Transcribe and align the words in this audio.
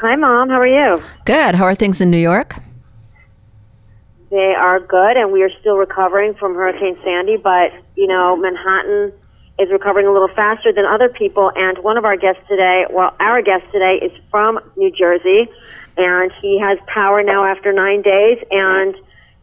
Hi, 0.00 0.14
Mom. 0.14 0.50
How 0.50 0.60
are 0.60 0.66
you? 0.66 1.02
Good. 1.24 1.54
How 1.54 1.64
are 1.64 1.74
things 1.74 2.02
in 2.02 2.10
New 2.10 2.18
York? 2.18 2.56
They 4.28 4.52
are 4.54 4.78
good, 4.78 5.16
and 5.16 5.32
we 5.32 5.42
are 5.42 5.50
still 5.60 5.76
recovering 5.76 6.34
from 6.34 6.54
Hurricane 6.54 6.98
Sandy, 7.02 7.38
but, 7.38 7.72
you 7.94 8.06
know, 8.06 8.36
Manhattan 8.36 9.12
is 9.58 9.70
recovering 9.70 10.06
a 10.06 10.12
little 10.12 10.28
faster 10.28 10.70
than 10.70 10.84
other 10.84 11.08
people, 11.08 11.50
and 11.56 11.78
one 11.78 11.96
of 11.96 12.04
our 12.04 12.16
guests 12.16 12.42
today, 12.46 12.84
well, 12.90 13.16
our 13.20 13.40
guest 13.40 13.64
today 13.72 13.98
is 14.02 14.12
from 14.30 14.58
New 14.76 14.90
Jersey, 14.90 15.48
and 15.96 16.30
he 16.42 16.60
has 16.60 16.76
power 16.86 17.22
now 17.22 17.46
after 17.46 17.72
nine 17.72 18.02
days, 18.02 18.36
and 18.50 18.96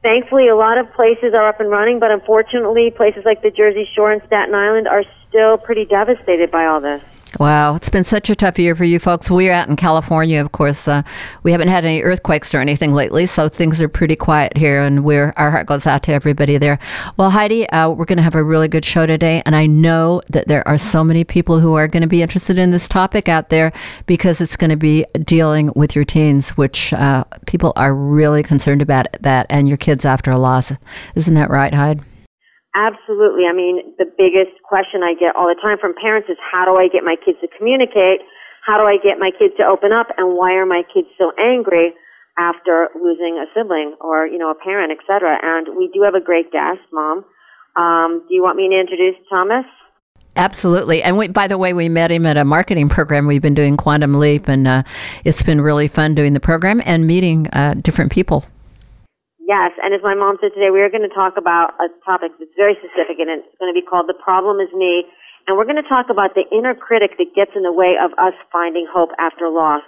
thankfully 0.04 0.50
a 0.50 0.56
lot 0.56 0.78
of 0.78 0.92
places 0.94 1.34
are 1.34 1.48
up 1.48 1.62
and 1.62 1.72
running, 1.72 1.98
but 1.98 2.12
unfortunately 2.12 2.92
places 2.92 3.24
like 3.26 3.42
the 3.42 3.50
Jersey 3.50 3.90
Shore 3.96 4.12
and 4.12 4.22
Staten 4.28 4.54
Island 4.54 4.88
are 4.88 5.04
still 5.28 5.58
pretty 5.58 5.86
devastated 5.86 6.52
by 6.52 6.68
all 6.68 6.80
this. 6.80 7.02
Wow, 7.40 7.74
it's 7.74 7.90
been 7.90 8.04
such 8.04 8.30
a 8.30 8.36
tough 8.36 8.60
year 8.60 8.76
for 8.76 8.84
you 8.84 9.00
folks. 9.00 9.28
We're 9.28 9.54
out 9.54 9.68
in 9.68 9.76
California, 9.76 10.40
of 10.40 10.52
course. 10.52 10.88
Uh, 10.88 11.02
we 11.42 11.52
haven't 11.52 11.70
had 11.70 11.84
any 11.84 12.04
earthquakes 12.04 12.54
or 12.54 12.60
anything 12.60 12.94
lately, 12.94 13.26
so 13.26 13.50
things 13.50 13.82
are 13.82 13.90
pretty 13.90 14.16
quiet 14.16 14.56
here, 14.56 14.84
and 14.84 15.04
we're, 15.04 15.34
our 15.36 15.50
heart 15.50 15.66
goes 15.66 15.88
out 15.88 16.04
to 16.04 16.14
everybody 16.14 16.60
there. 16.60 16.78
Well, 17.18 17.32
Heidi, 17.32 17.68
uh, 17.70 17.90
we're 17.90 18.06
going 18.06 18.18
to 18.18 18.24
have 18.24 18.36
a 18.36 18.44
really 18.44 18.68
good 18.68 18.86
show 18.86 19.08
today, 19.08 19.42
and 19.48 19.56
I 19.56 19.66
know 19.66 20.22
that 20.30 20.48
there 20.48 20.68
are 20.68 20.78
so 20.78 21.04
many 21.04 21.24
people 21.24 21.60
who 21.60 21.74
are 21.74 21.88
going 21.88 22.02
to 22.02 22.08
be 22.08 22.22
interested 22.22 22.60
in 22.60 22.70
this 22.70 22.88
topic 22.88 23.28
out 23.28 23.50
there 23.50 23.74
because 24.06 24.40
it's 24.40 24.56
going 24.56 24.70
to 24.70 24.78
be 24.78 25.04
dealing 25.24 25.72
with 25.76 25.96
your 25.96 26.06
teens, 26.06 26.52
which 26.52 26.94
uh, 26.94 27.24
people 27.48 27.74
are 27.76 27.96
really 27.96 28.44
concerned 28.44 28.84
about 28.84 29.08
that, 29.22 29.48
and 29.50 29.68
your 29.68 29.78
kids 29.78 30.06
after 30.06 30.30
a 30.30 30.38
loss. 30.38 30.72
Isn't 31.16 31.34
that 31.34 31.50
right, 31.50 31.74
Heidi? 31.74 32.02
Absolutely. 32.74 33.46
I 33.46 33.54
mean, 33.54 33.94
the 34.02 34.10
biggest 34.10 34.58
question 34.66 35.06
I 35.06 35.14
get 35.14 35.38
all 35.38 35.46
the 35.46 35.60
time 35.62 35.78
from 35.78 35.94
parents 35.94 36.26
is 36.30 36.38
how 36.42 36.66
do 36.66 36.74
I 36.74 36.90
get 36.90 37.06
my 37.06 37.16
kids 37.22 37.38
to 37.42 37.48
communicate? 37.54 38.26
How 38.66 38.82
do 38.82 38.86
I 38.90 38.98
get 38.98 39.22
my 39.22 39.30
kids 39.30 39.54
to 39.62 39.64
open 39.64 39.94
up? 39.94 40.08
And 40.18 40.34
why 40.34 40.58
are 40.58 40.66
my 40.66 40.82
kids 40.90 41.08
so 41.18 41.32
angry 41.38 41.94
after 42.34 42.90
losing 42.98 43.38
a 43.38 43.46
sibling 43.54 43.94
or, 44.02 44.26
you 44.26 44.40
know, 44.42 44.50
a 44.50 44.58
parent, 44.58 44.90
etc.? 44.90 45.38
And 45.38 45.78
we 45.78 45.92
do 45.94 46.02
have 46.02 46.16
a 46.16 46.24
great 46.24 46.52
guest, 46.52 46.82
Mom. 46.92 47.26
Um, 47.76 48.26
do 48.28 48.34
you 48.34 48.42
want 48.42 48.58
me 48.58 48.70
to 48.70 48.80
introduce 48.80 49.22
Thomas? 49.30 49.66
Absolutely. 50.36 51.04
And 51.04 51.18
we, 51.18 51.28
by 51.28 51.48
the 51.48 51.60
way, 51.60 51.74
we 51.74 51.90
met 51.90 52.10
him 52.10 52.26
at 52.26 52.38
a 52.38 52.46
marketing 52.46 52.90
program. 52.90 53.28
We've 53.28 53.42
been 53.42 53.54
doing 53.54 53.78
Quantum 53.78 54.16
Leap, 54.16 54.48
and 54.48 54.68
uh, 54.68 54.84
it's 55.24 55.44
been 55.44 55.62
really 55.62 55.88
fun 55.88 56.16
doing 56.16 56.34
the 56.34 56.40
program 56.40 56.82
and 56.86 57.06
meeting 57.06 57.48
uh, 57.54 57.76
different 57.76 58.12
people. 58.12 58.46
Yes, 59.44 59.76
and 59.84 59.92
as 59.92 60.00
my 60.00 60.16
mom 60.16 60.40
said 60.40 60.56
today, 60.56 60.72
we 60.72 60.80
are 60.80 60.88
going 60.88 61.04
to 61.04 61.12
talk 61.12 61.36
about 61.36 61.76
a 61.76 61.92
topic 62.08 62.32
that's 62.40 62.56
very 62.56 62.80
specific, 62.80 63.20
and 63.20 63.28
it's 63.28 63.44
going 63.60 63.68
to 63.68 63.76
be 63.76 63.84
called 63.84 64.08
"The 64.08 64.16
Problem 64.16 64.64
Is 64.64 64.72
Me." 64.72 65.04
And 65.44 65.60
we're 65.60 65.68
going 65.68 65.84
to 65.84 65.92
talk 65.92 66.08
about 66.08 66.32
the 66.32 66.48
inner 66.48 66.72
critic 66.72 67.20
that 67.20 67.36
gets 67.36 67.52
in 67.52 67.68
the 67.68 67.76
way 67.76 68.00
of 68.00 68.16
us 68.16 68.32
finding 68.56 68.88
hope 68.88 69.12
after 69.20 69.52
loss, 69.52 69.84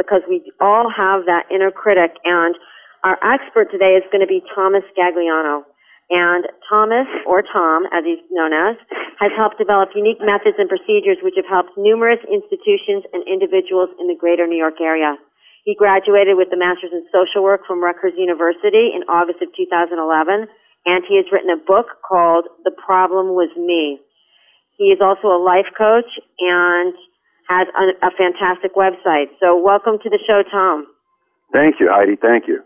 because 0.00 0.24
we 0.24 0.40
all 0.56 0.88
have 0.88 1.28
that 1.28 1.44
inner 1.52 1.68
critic. 1.68 2.16
And 2.24 2.56
our 3.04 3.20
expert 3.20 3.68
today 3.68 4.00
is 4.00 4.08
going 4.08 4.24
to 4.24 4.30
be 4.30 4.40
Thomas 4.56 4.88
Gagliano. 4.96 5.68
And 6.08 6.48
Thomas, 6.64 7.08
or 7.28 7.44
Tom, 7.44 7.84
as 7.92 8.08
he's 8.08 8.24
known 8.32 8.56
as, 8.56 8.80
has 9.20 9.32
helped 9.36 9.60
develop 9.60 9.92
unique 9.92 10.24
methods 10.24 10.56
and 10.56 10.68
procedures 10.68 11.20
which 11.20 11.36
have 11.36 11.48
helped 11.48 11.76
numerous 11.76 12.24
institutions 12.24 13.04
and 13.12 13.20
individuals 13.28 13.92
in 14.00 14.08
the 14.08 14.16
greater 14.16 14.48
New 14.48 14.56
York 14.56 14.80
area. 14.80 15.20
He 15.64 15.74
graduated 15.74 16.36
with 16.36 16.52
a 16.52 16.56
master's 16.60 16.92
in 16.92 17.08
social 17.08 17.42
work 17.42 17.66
from 17.66 17.82
Rutgers 17.82 18.12
University 18.16 18.92
in 18.92 19.02
August 19.08 19.40
of 19.40 19.48
2011, 19.56 20.46
and 20.84 21.04
he 21.08 21.16
has 21.16 21.24
written 21.32 21.48
a 21.48 21.56
book 21.56 22.04
called 22.06 22.44
The 22.64 22.70
Problem 22.70 23.32
Was 23.32 23.48
Me. 23.56 23.98
He 24.76 24.92
is 24.92 25.00
also 25.00 25.28
a 25.28 25.40
life 25.40 25.72
coach 25.72 26.20
and 26.38 26.92
has 27.48 27.66
a, 27.72 28.06
a 28.06 28.10
fantastic 28.12 28.76
website. 28.76 29.32
So 29.40 29.56
welcome 29.56 29.96
to 30.02 30.10
the 30.10 30.20
show, 30.26 30.42
Tom. 30.52 30.86
Thank 31.52 31.80
you, 31.80 31.88
Heidi. 31.90 32.16
Thank 32.16 32.46
you. 32.46 32.60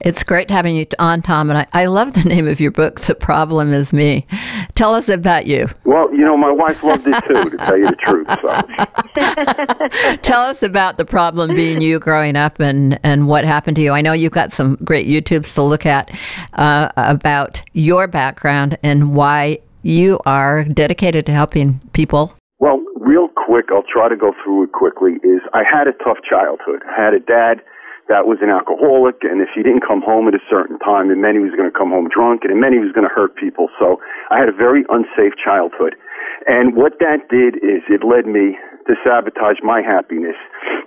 It's 0.00 0.22
great 0.22 0.50
having 0.50 0.76
you 0.76 0.86
on, 0.98 1.22
Tom, 1.22 1.48
and 1.50 1.58
I, 1.58 1.66
I 1.72 1.86
love 1.86 2.12
the 2.12 2.22
name 2.28 2.46
of 2.46 2.60
your 2.60 2.70
book, 2.70 3.00
The 3.02 3.14
Problem 3.14 3.72
Is 3.72 3.92
Me. 3.92 4.26
Tell 4.74 4.94
us 4.94 5.08
about 5.08 5.46
you. 5.46 5.68
Well, 5.84 6.12
you 6.12 6.24
know, 6.24 6.36
my 6.36 6.50
wife 6.52 6.82
loved 6.82 7.06
it 7.06 7.24
too, 7.24 7.50
to 7.50 7.56
tell 7.56 7.78
you 7.78 7.86
the 7.86 7.96
truth. 7.96 8.28
So. 8.42 10.16
tell 10.22 10.42
us 10.42 10.62
about 10.62 10.98
the 10.98 11.04
problem 11.04 11.54
being 11.54 11.80
you 11.80 11.98
growing 11.98 12.36
up 12.36 12.60
and, 12.60 13.00
and 13.02 13.26
what 13.26 13.44
happened 13.44 13.76
to 13.76 13.82
you. 13.82 13.92
I 13.92 14.00
know 14.00 14.12
you've 14.12 14.32
got 14.32 14.52
some 14.52 14.76
great 14.84 15.06
YouTubes 15.06 15.54
to 15.54 15.62
look 15.62 15.86
at 15.86 16.10
uh, 16.54 16.90
about 16.96 17.62
your 17.72 18.06
background 18.06 18.78
and 18.82 19.14
why 19.14 19.58
you 19.82 20.20
are 20.26 20.64
dedicated 20.64 21.26
to 21.26 21.32
helping 21.32 21.80
people. 21.92 22.36
Well, 22.58 22.82
real 22.96 23.28
quick, 23.28 23.66
I'll 23.72 23.84
try 23.90 24.08
to 24.08 24.16
go 24.16 24.32
through 24.44 24.64
it 24.64 24.72
quickly, 24.72 25.14
is 25.22 25.40
I 25.54 25.62
had 25.62 25.86
a 25.86 25.92
tough 26.04 26.18
childhood. 26.28 26.82
I 26.86 27.02
had 27.02 27.14
a 27.14 27.20
dad– 27.20 27.62
that 28.08 28.26
was 28.26 28.38
an 28.38 28.50
alcoholic, 28.50 29.26
and 29.26 29.42
if 29.42 29.50
he 29.54 29.66
didn't 29.66 29.82
come 29.82 29.98
home 30.00 30.30
at 30.30 30.34
a 30.34 30.44
certain 30.46 30.78
time, 30.78 31.10
it 31.10 31.18
meant 31.18 31.34
he 31.34 31.42
was 31.42 31.54
going 31.58 31.70
to 31.70 31.74
come 31.74 31.90
home 31.90 32.06
drunk, 32.06 32.46
and 32.46 32.54
it 32.54 32.58
meant 32.58 32.74
he 32.74 32.82
was 32.82 32.94
going 32.94 33.06
to 33.06 33.12
hurt 33.12 33.34
people. 33.34 33.66
So 33.78 33.98
I 34.30 34.38
had 34.38 34.48
a 34.48 34.54
very 34.54 34.86
unsafe 34.88 35.34
childhood. 35.34 35.98
And 36.46 36.78
what 36.78 37.02
that 37.02 37.26
did 37.26 37.58
is 37.58 37.82
it 37.90 38.06
led 38.06 38.30
me 38.30 38.54
to 38.86 38.94
sabotage 39.02 39.58
my 39.62 39.82
happiness. 39.82 40.38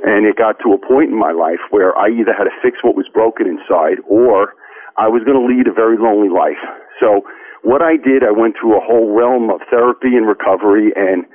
And 0.07 0.24
it 0.24 0.40
got 0.40 0.56
to 0.63 0.72
a 0.72 0.80
point 0.80 1.12
in 1.12 1.19
my 1.19 1.35
life 1.35 1.59
where 1.69 1.91
I 2.00 2.07
either 2.07 2.31
had 2.31 2.47
to 2.47 2.56
fix 2.63 2.80
what 2.84 2.96
was 2.96 3.07
broken 3.12 3.47
inside 3.47 4.00
or 4.07 4.56
I 4.96 5.12
was 5.12 5.24
going 5.28 5.36
to 5.36 5.44
lead 5.44 5.68
a 5.68 5.75
very 5.75 6.00
lonely 6.00 6.31
life. 6.31 6.59
So 7.00 7.28
what 7.64 7.81
I 7.81 7.97
did, 7.97 8.24
I 8.24 8.31
went 8.31 8.56
through 8.59 8.78
a 8.78 8.84
whole 8.84 9.12
realm 9.16 9.50
of 9.50 9.62
therapy 9.70 10.16
and 10.16 10.28
recovery 10.28 10.92
and 10.96 11.25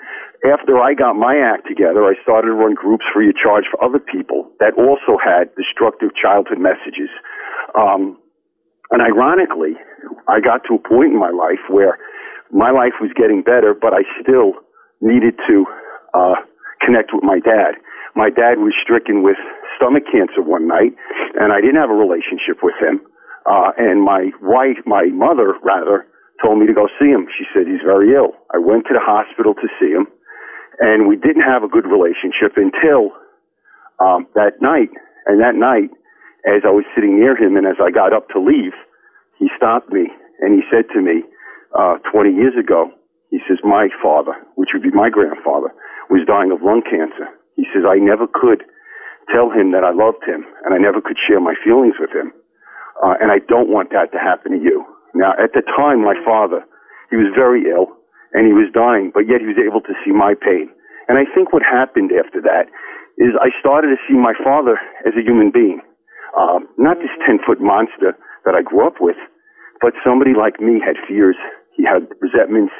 after 0.45 0.77
I 0.77 0.93
got 0.93 1.17
my 1.17 1.41
act 1.41 1.65
together, 1.67 2.05
I 2.05 2.21
started 2.21 2.53
to 2.53 2.55
run 2.55 2.75
groups 2.77 3.05
free 3.15 3.33
of 3.33 3.37
charge 3.37 3.65
for 3.73 3.81
other 3.81 3.99
people 3.99 4.53
that 4.61 4.77
also 4.77 5.17
had 5.17 5.49
destructive 5.57 6.13
childhood 6.13 6.61
messages. 6.61 7.09
Um, 7.73 8.21
and 8.93 9.01
ironically, 9.01 9.81
I 10.29 10.45
got 10.45 10.61
to 10.69 10.77
a 10.77 10.83
point 10.85 11.17
in 11.17 11.19
my 11.19 11.33
life 11.33 11.65
where 11.73 11.97
my 12.53 12.71
life 12.71 13.01
was 13.01 13.09
getting 13.17 13.41
better, 13.41 13.73
but 13.73 13.97
I 13.97 14.05
still 14.21 14.53
needed 15.01 15.33
to 15.49 15.65
uh, 16.13 16.37
connect 16.85 17.17
with 17.17 17.25
my 17.25 17.41
dad. 17.41 17.81
My 18.15 18.29
dad 18.29 18.61
was 18.61 18.77
stricken 18.85 19.25
with 19.25 19.41
stomach 19.81 20.05
cancer 20.13 20.45
one 20.45 20.69
night, 20.69 20.93
and 21.41 21.57
I 21.57 21.65
didn't 21.65 21.81
have 21.81 21.91
a 21.91 21.97
relationship 21.97 22.61
with 22.63 22.77
him. 22.79 23.01
Uh, 23.49 23.73
and 23.81 24.05
my 24.05 24.29
wife, 24.45 24.79
my 24.85 25.09
mother 25.09 25.57
rather, 25.65 26.07
told 26.43 26.59
me 26.59 26.67
to 26.67 26.75
go 26.75 26.89
see 26.99 27.11
him. 27.11 27.27
She 27.39 27.45
said 27.53 27.67
he's 27.67 27.85
very 27.85 28.15
ill. 28.15 28.35
I 28.51 28.59
went 28.59 28.87
to 28.91 28.95
the 28.95 29.03
hospital 29.03 29.55
to 29.55 29.69
see 29.79 29.93
him 29.93 30.07
and 30.81 31.07
we 31.07 31.17
didn't 31.17 31.47
have 31.47 31.63
a 31.63 31.71
good 31.71 31.87
relationship 31.87 32.57
until 32.57 33.15
um, 34.01 34.27
that 34.35 34.59
night. 34.61 34.91
And 35.27 35.41
that 35.41 35.55
night, 35.55 35.91
as 36.45 36.67
I 36.67 36.73
was 36.75 36.85
sitting 36.95 37.19
near 37.19 37.37
him 37.37 37.57
and 37.57 37.67
as 37.67 37.79
I 37.81 37.91
got 37.91 38.13
up 38.13 38.29
to 38.35 38.41
leave, 38.41 38.75
he 39.39 39.49
stopped 39.57 39.93
me 39.93 40.11
and 40.41 40.55
he 40.55 40.63
said 40.71 40.91
to 40.95 41.01
me, 41.01 41.23
uh, 41.75 41.99
20 42.13 42.31
years 42.35 42.55
ago, 42.59 42.91
he 43.31 43.39
says, 43.49 43.59
my 43.65 43.89
father, 44.03 44.35
which 44.55 44.71
would 44.75 44.83
be 44.83 44.95
my 44.95 45.11
grandfather, 45.11 45.75
was 46.11 46.27
dying 46.27 46.53
of 46.53 46.63
lung 46.63 46.83
cancer. 46.83 47.27
He 47.57 47.67
says, 47.73 47.83
I 47.87 47.99
never 47.99 48.27
could 48.31 48.63
tell 49.33 49.51
him 49.51 49.73
that 49.73 49.83
I 49.83 49.91
loved 49.91 50.23
him 50.23 50.45
and 50.65 50.75
I 50.75 50.79
never 50.79 51.01
could 51.01 51.17
share 51.17 51.41
my 51.41 51.55
feelings 51.65 51.95
with 51.99 52.11
him. 52.11 52.33
Uh, 53.03 53.15
and 53.19 53.33
I 53.33 53.39
don't 53.49 53.71
want 53.71 53.91
that 53.91 54.13
to 54.13 54.19
happen 54.19 54.53
to 54.53 54.61
you. 54.63 54.85
Now, 55.15 55.33
at 55.39 55.55
the 55.55 55.63
time, 55.63 56.03
my 56.03 56.19
father, 56.27 56.67
he 57.11 57.17
was 57.17 57.31
very 57.35 57.71
ill 57.71 57.95
and 58.35 58.47
he 58.47 58.53
was 58.53 58.67
dying, 58.75 59.15
but 59.15 59.31
yet 59.31 59.39
he 59.39 59.47
was 59.47 59.63
able 59.63 59.81
to 59.87 59.95
see 60.03 60.11
my 60.11 60.35
pain. 60.35 60.69
And 61.07 61.17
I 61.19 61.25
think 61.31 61.53
what 61.55 61.63
happened 61.63 62.11
after 62.11 62.43
that 62.43 62.67
is 63.17 63.39
I 63.39 63.55
started 63.63 63.95
to 63.95 64.01
see 64.11 64.19
my 64.19 64.35
father 64.43 64.75
as 65.07 65.15
a 65.15 65.23
human 65.23 65.55
being, 65.55 65.79
um, 66.35 66.67
not 66.77 66.99
this 66.99 67.15
10 67.23 67.39
foot 67.47 67.63
monster 67.63 68.19
that 68.45 68.59
I 68.59 68.63
grew 68.67 68.83
up 68.87 68.99
with, 68.99 69.17
but 69.81 69.95
somebody 70.03 70.35
like 70.35 70.59
me 70.59 70.83
had 70.83 70.99
fears. 71.07 71.39
He 71.79 71.85
had 71.87 72.11
resentments. 72.19 72.75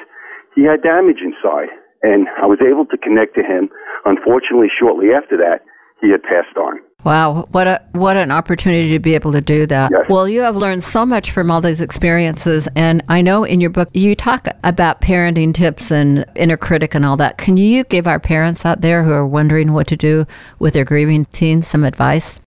He 0.55 0.67
had 0.67 0.83
damage 0.83 1.23
inside. 1.23 1.71
And 2.03 2.27
I 2.37 2.47
was 2.47 2.59
able 2.61 2.85
to 2.91 2.99
connect 2.99 3.35
to 3.37 3.43
him. 3.43 3.71
Unfortunately, 4.05 4.69
shortly 4.69 5.15
after 5.15 5.39
that, 5.39 5.63
he 6.03 6.11
had 6.11 6.23
passed 6.23 6.57
on. 6.59 6.83
Wow, 7.05 7.47
what 7.53 7.67
a 7.67 7.83
what 7.93 8.17
an 8.17 8.31
opportunity 8.31 8.91
to 8.93 8.99
be 8.99 9.15
able 9.15 9.33
to 9.33 9.43
do 9.43 9.67
that. 9.67 9.91
Yes. 9.93 10.07
Well, 10.09 10.27
you 10.27 10.41
have 10.41 10.57
learned 10.57 10.83
so 10.83 11.05
much 11.05 11.31
from 11.33 11.51
all 11.51 11.61
these 11.61 11.83
experiences 11.83 12.67
and 12.75 13.03
I 13.09 13.21
know 13.21 13.45
in 13.45 13.61
your 13.61 13.69
book 13.69 13.91
you 13.93 14.15
talk 14.17 14.49
about 14.65 15.03
parenting 15.03 15.55
tips 15.55 15.91
and 15.91 16.25
inner 16.35 16.57
critic 16.57 16.95
and 16.95 17.05
all 17.05 17.19
that. 17.19 17.37
Can 17.37 17.59
you 17.59 17.85
give 17.85 18.07
our 18.07 18.19
parents 18.19 18.65
out 18.65 18.81
there 18.81 19.05
who 19.05 19.13
are 19.13 19.27
wondering 19.27 19.75
what 19.75 19.87
to 19.89 19.97
do 19.97 20.27
with 20.59 20.73
their 20.73 20.85
grieving 20.85 21.27
teens 21.27 21.67
some 21.67 21.85
advice? 21.85 22.41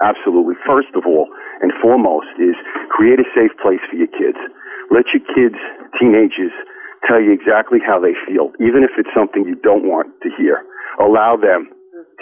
Absolutely. 0.00 0.54
First 0.64 0.94
of 0.94 1.02
all 1.04 1.26
and 1.62 1.72
foremost 1.82 2.30
is 2.38 2.54
create 2.90 3.18
a 3.18 3.26
safe 3.34 3.50
place 3.60 3.80
for 3.90 3.96
your 3.96 4.08
kids. 4.08 4.38
Let 4.90 5.06
your 5.10 5.22
kids, 5.34 5.58
teenagers, 5.98 6.52
tell 7.08 7.20
you 7.20 7.32
exactly 7.32 7.78
how 7.84 7.98
they 7.98 8.14
feel, 8.26 8.52
even 8.60 8.84
if 8.84 8.90
it's 8.98 9.10
something 9.16 9.44
you 9.46 9.56
don't 9.56 9.82
want 9.82 10.14
to 10.22 10.28
hear. 10.38 10.62
Allow 11.00 11.36
them 11.36 11.70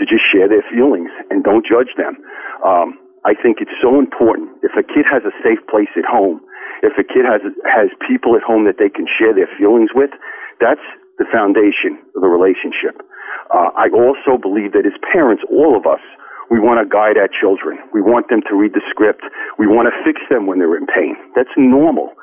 to 0.00 0.08
just 0.08 0.24
share 0.32 0.48
their 0.48 0.64
feelings 0.72 1.12
and 1.28 1.44
don't 1.44 1.62
judge 1.68 1.92
them. 2.00 2.16
Um, 2.64 2.96
I 3.28 3.36
think 3.36 3.60
it's 3.60 3.76
so 3.84 4.00
important. 4.00 4.56
If 4.64 4.72
a 4.80 4.82
kid 4.82 5.04
has 5.04 5.22
a 5.28 5.34
safe 5.44 5.60
place 5.68 5.92
at 5.92 6.08
home, 6.08 6.40
if 6.80 6.96
a 6.96 7.04
kid 7.04 7.28
has 7.28 7.44
has 7.68 7.92
people 8.08 8.32
at 8.32 8.42
home 8.42 8.64
that 8.64 8.80
they 8.80 8.88
can 8.88 9.04
share 9.04 9.36
their 9.36 9.48
feelings 9.60 9.92
with, 9.92 10.08
that's 10.56 10.82
the 11.20 11.28
foundation 11.28 12.00
of 12.16 12.24
the 12.24 12.32
relationship. 12.32 13.04
Uh, 13.52 13.68
I 13.76 13.92
also 13.92 14.40
believe 14.40 14.72
that 14.72 14.88
as 14.88 14.96
parents, 15.12 15.44
all 15.52 15.76
of 15.76 15.84
us, 15.84 16.00
we 16.48 16.58
want 16.58 16.80
to 16.80 16.86
guide 16.88 17.20
our 17.20 17.28
children. 17.28 17.78
We 17.92 18.00
want 18.00 18.32
them 18.32 18.40
to 18.48 18.56
read 18.56 18.72
the 18.72 18.82
script. 18.88 19.22
We 19.60 19.68
want 19.68 19.86
to 19.92 19.94
fix 20.02 20.18
them 20.32 20.48
when 20.48 20.58
they're 20.58 20.76
in 20.80 20.88
pain. 20.88 21.14
That's 21.36 21.52
normal. 21.56 22.16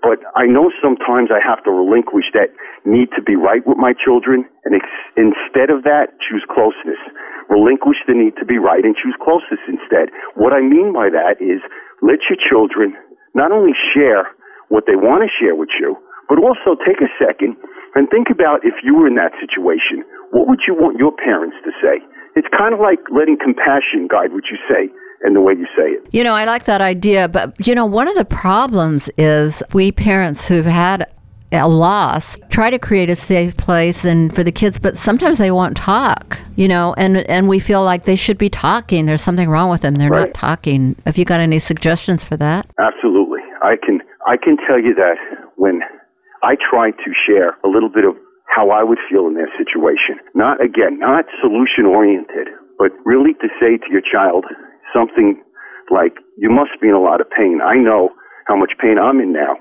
But 0.00 0.24
I 0.32 0.48
know 0.48 0.72
sometimes 0.80 1.28
I 1.28 1.44
have 1.44 1.60
to 1.68 1.70
relinquish 1.70 2.32
that 2.32 2.48
need 2.88 3.12
to 3.16 3.22
be 3.22 3.36
right 3.36 3.60
with 3.68 3.76
my 3.76 3.92
children 3.92 4.48
and 4.64 4.72
ex- 4.72 5.06
instead 5.16 5.68
of 5.68 5.84
that, 5.84 6.16
choose 6.24 6.44
closeness. 6.48 7.00
Relinquish 7.52 8.00
the 8.08 8.16
need 8.16 8.32
to 8.40 8.46
be 8.48 8.56
right 8.56 8.80
and 8.80 8.96
choose 8.96 9.16
closeness 9.20 9.60
instead. 9.68 10.08
What 10.40 10.56
I 10.56 10.64
mean 10.64 10.96
by 10.96 11.12
that 11.12 11.44
is 11.44 11.60
let 12.00 12.24
your 12.32 12.40
children 12.40 12.96
not 13.36 13.52
only 13.52 13.76
share 13.92 14.32
what 14.72 14.88
they 14.88 14.96
want 14.96 15.20
to 15.20 15.30
share 15.36 15.54
with 15.54 15.70
you, 15.76 16.00
but 16.32 16.40
also 16.40 16.78
take 16.80 17.02
a 17.04 17.10
second 17.20 17.58
and 17.98 18.08
think 18.08 18.32
about 18.32 18.64
if 18.64 18.80
you 18.80 18.96
were 18.96 19.10
in 19.10 19.18
that 19.20 19.34
situation, 19.36 20.06
what 20.30 20.48
would 20.48 20.62
you 20.64 20.72
want 20.72 20.96
your 20.96 21.12
parents 21.12 21.58
to 21.66 21.74
say? 21.82 22.00
It's 22.38 22.48
kind 22.54 22.72
of 22.72 22.80
like 22.80 23.02
letting 23.10 23.36
compassion 23.36 24.06
guide 24.08 24.32
what 24.32 24.46
you 24.48 24.56
say 24.70 24.88
and 25.22 25.36
the 25.36 25.40
way 25.40 25.52
you 25.52 25.66
say 25.76 25.90
it. 25.90 26.02
You 26.12 26.24
know, 26.24 26.34
I 26.34 26.44
like 26.44 26.64
that 26.64 26.80
idea, 26.80 27.28
but 27.28 27.54
you 27.66 27.74
know, 27.74 27.86
one 27.86 28.08
of 28.08 28.16
the 28.16 28.24
problems 28.24 29.10
is 29.16 29.62
we 29.72 29.92
parents 29.92 30.48
who've 30.48 30.64
had 30.66 31.06
a 31.52 31.66
loss 31.66 32.36
try 32.48 32.70
to 32.70 32.78
create 32.78 33.10
a 33.10 33.16
safe 33.16 33.56
place 33.56 34.04
and 34.04 34.32
for 34.32 34.44
the 34.44 34.52
kids 34.52 34.78
but 34.78 34.96
sometimes 34.96 35.38
they 35.38 35.50
won't 35.50 35.76
talk 35.76 36.38
you 36.54 36.68
know 36.68 36.94
and 36.96 37.16
and 37.28 37.48
we 37.48 37.58
feel 37.58 37.82
like 37.82 38.04
they 38.04 38.14
should 38.14 38.38
be 38.38 38.48
talking. 38.48 39.06
There's 39.06 39.22
something 39.22 39.48
wrong 39.48 39.68
with 39.68 39.80
them. 39.80 39.96
They're 39.96 40.10
right. 40.10 40.26
not 40.26 40.34
talking. 40.34 40.94
Have 41.06 41.18
you 41.18 41.24
got 41.24 41.40
any 41.40 41.58
suggestions 41.58 42.22
for 42.22 42.36
that? 42.36 42.70
Absolutely. 42.78 43.40
I 43.62 43.76
can 43.84 44.00
i 44.26 44.36
can 44.36 44.56
tell 44.56 44.80
you 44.80 44.94
that 44.94 45.16
when 45.56 45.80
i 46.42 46.56
try 46.56 46.90
to 46.90 47.10
share 47.26 47.56
a 47.64 47.68
little 47.68 47.88
bit 47.88 48.04
of 48.04 48.14
how 48.46 48.70
i 48.70 48.82
would 48.82 48.98
feel 49.08 49.26
in 49.26 49.34
their 49.34 49.50
situation 49.56 50.20
not 50.34 50.62
again 50.62 50.98
not 50.98 51.24
solution 51.40 51.86
oriented 51.86 52.48
but 52.78 52.92
really 53.04 53.34
to 53.34 53.48
say 53.60 53.76
to 53.76 53.88
your 53.90 54.00
child 54.00 54.44
something 54.92 55.42
like, 55.90 56.14
you 56.38 56.50
must 56.50 56.78
be 56.80 56.88
in 56.88 56.94
a 56.94 57.00
lot 57.02 57.20
of 57.20 57.28
pain. 57.30 57.60
I 57.62 57.76
know 57.76 58.10
how 58.46 58.56
much 58.56 58.72
pain 58.80 58.98
I'm 58.98 59.20
in 59.20 59.32
now. 59.32 59.56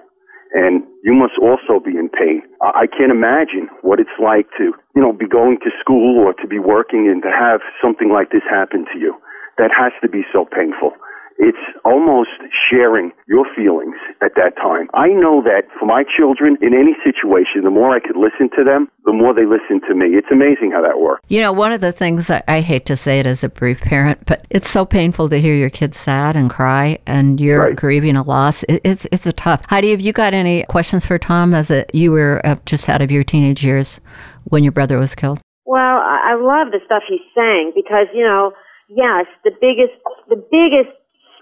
And 0.53 0.81
you 1.05 1.13
must 1.13 1.37
also 1.37 1.77
be 1.77 1.93
in 1.93 2.09
pain. 2.09 2.41
I 2.61 2.89
can't 2.89 3.13
imagine 3.13 3.69
what 3.81 3.99
it's 3.99 4.17
like 4.17 4.49
to, 4.57 4.73
you 4.95 5.01
know, 5.01 5.13
be 5.13 5.27
going 5.29 5.59
to 5.61 5.69
school 5.79 6.25
or 6.25 6.33
to 6.41 6.47
be 6.47 6.57
working 6.57 7.05
and 7.05 7.21
to 7.21 7.29
have 7.29 7.61
something 7.77 8.09
like 8.09 8.31
this 8.31 8.41
happen 8.49 8.85
to 8.93 8.97
you. 8.97 9.13
That 9.61 9.69
has 9.77 9.93
to 10.01 10.09
be 10.09 10.25
so 10.33 10.49
painful. 10.49 10.97
It's 11.39 11.57
almost 11.86 12.36
sharing 12.69 13.12
your 13.27 13.45
feelings 13.56 13.95
at 14.21 14.36
that 14.36 14.57
time. 14.57 14.89
I 14.94 15.07
know 15.07 15.41
that 15.41 15.63
for 15.80 15.86
my 15.86 16.03
children, 16.03 16.57
in 16.62 16.74
any 16.74 17.00
situation, 17.00 17.63
the 17.63 17.69
more 17.69 17.95
I 17.95 18.01
could 18.01 18.18
listen 18.18 18.50
to 18.57 18.63
them, 18.65 18.91
the 19.06 19.13
more 19.13 19.33
they 19.33 19.45
listen 19.45 19.80
to 19.88 19.95
me. 19.95 20.18
It's 20.18 20.27
amazing 20.31 20.71
how 20.74 20.81
that 20.81 21.00
works. 21.00 21.24
You 21.30 21.39
know, 21.39 21.53
one 21.53 21.71
of 21.71 21.80
the 21.80 21.94
things 21.94 22.30
I, 22.30 22.44
I 22.50 22.59
hate 22.59 22.86
to 22.88 22.97
say 22.97 23.21
it 23.21 23.25
as 23.25 23.41
a 23.41 23.47
brief 23.47 23.80
parent, 23.80 24.25
but 24.25 24.45
it's 24.50 24.69
so 24.69 24.86
painful 24.86 25.30
to 25.30 25.39
hear 25.39 25.56
your 25.56 25.69
kids 25.69 25.97
sad 25.97 26.36
and 26.36 26.50
cry, 26.50 27.00
and 27.07 27.39
you're 27.39 27.62
right. 27.62 27.75
grieving 27.75 28.18
a 28.18 28.24
loss. 28.24 28.63
It, 28.63 28.81
it's 28.83 29.07
it's 29.12 29.25
a 29.25 29.31
tough. 29.31 29.63
Heidi, 29.69 29.92
have 29.92 30.01
you 30.01 30.12
got 30.12 30.33
any 30.33 30.63
questions 30.63 31.06
for 31.06 31.18
Tom 31.18 31.53
as 31.53 31.71
a, 31.71 31.85
you 31.94 32.12
were 32.12 32.45
uh, 32.45 32.57
just 32.65 32.89
out 32.89 33.01
of 33.01 33.12
your 33.12 33.24
teenage 33.24 33.65
years 33.65 34.01
when 34.44 34.63
your 34.63 34.74
brother 34.74 35.00
was 35.00 35.15
killed? 35.15 35.39
Well, 35.65 35.80
I 35.80 36.35
love 36.35 36.71
the 36.71 36.80
stuff 36.85 37.03
he's 37.07 37.25
saying 37.33 37.71
because 37.75 38.07
you 38.13 38.25
know, 38.25 38.51
yes, 38.89 39.25
the 39.44 39.51
biggest 39.51 39.94
the 40.27 40.35
biggest 40.35 40.98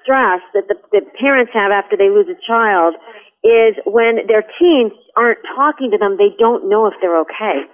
stress 0.08 0.40
that 0.56 0.72
the, 0.72 0.80
the 0.96 1.04
parents 1.20 1.52
have 1.52 1.76
after 1.76 2.00
they 2.00 2.08
lose 2.08 2.32
a 2.32 2.40
child 2.48 2.96
is 3.44 3.76
when 3.84 4.24
their 4.32 4.48
teens 4.56 4.96
aren't 5.20 5.44
talking 5.52 5.92
to 5.92 6.00
them, 6.00 6.16
they 6.16 6.32
don't 6.40 6.72
know 6.72 6.88
if 6.88 6.96
they're 7.04 7.20
okay. 7.28 7.68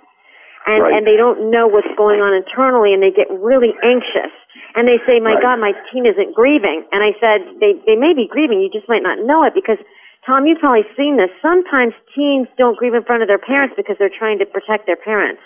And, 0.66 0.80
right. 0.82 0.96
and 0.96 1.04
they 1.06 1.20
don't 1.20 1.52
know 1.52 1.68
what's 1.68 1.92
going 1.94 2.24
on 2.24 2.34
internally 2.34 2.96
and 2.96 3.04
they 3.04 3.12
get 3.12 3.28
really 3.30 3.76
anxious. 3.84 4.34
And 4.74 4.90
they 4.90 4.98
say, 5.06 5.22
my 5.22 5.38
right. 5.38 5.44
God, 5.44 5.62
my 5.62 5.78
teen 5.92 6.10
isn't 6.10 6.34
grieving. 6.34 6.88
And 6.90 7.06
I 7.06 7.14
said, 7.22 7.46
they, 7.62 7.78
they 7.86 8.00
may 8.00 8.18
be 8.18 8.26
grieving, 8.26 8.64
you 8.64 8.72
just 8.74 8.90
might 8.90 9.04
not 9.06 9.22
know 9.22 9.46
it 9.46 9.54
because 9.54 9.78
Tom, 10.26 10.48
you've 10.48 10.64
probably 10.64 10.88
seen 10.96 11.20
this. 11.20 11.30
Sometimes 11.44 11.92
teens 12.16 12.48
don't 12.56 12.80
grieve 12.80 12.96
in 12.96 13.04
front 13.04 13.22
of 13.22 13.28
their 13.28 13.42
parents 13.42 13.76
because 13.76 14.00
they're 14.00 14.14
trying 14.14 14.40
to 14.40 14.48
protect 14.48 14.88
their 14.88 14.96
parents. 14.96 15.44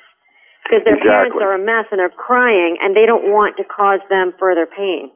Because 0.63 0.85
their 0.85 1.01
exactly. 1.01 1.33
parents 1.33 1.37
are 1.41 1.53
a 1.57 1.61
mess 1.61 1.89
and 1.89 1.97
are 1.97 2.13
crying 2.13 2.77
and 2.77 2.93
they 2.93 3.09
don't 3.09 3.33
want 3.33 3.57
to 3.57 3.65
cause 3.65 4.05
them 4.09 4.37
further 4.37 4.69
pain. 4.69 5.09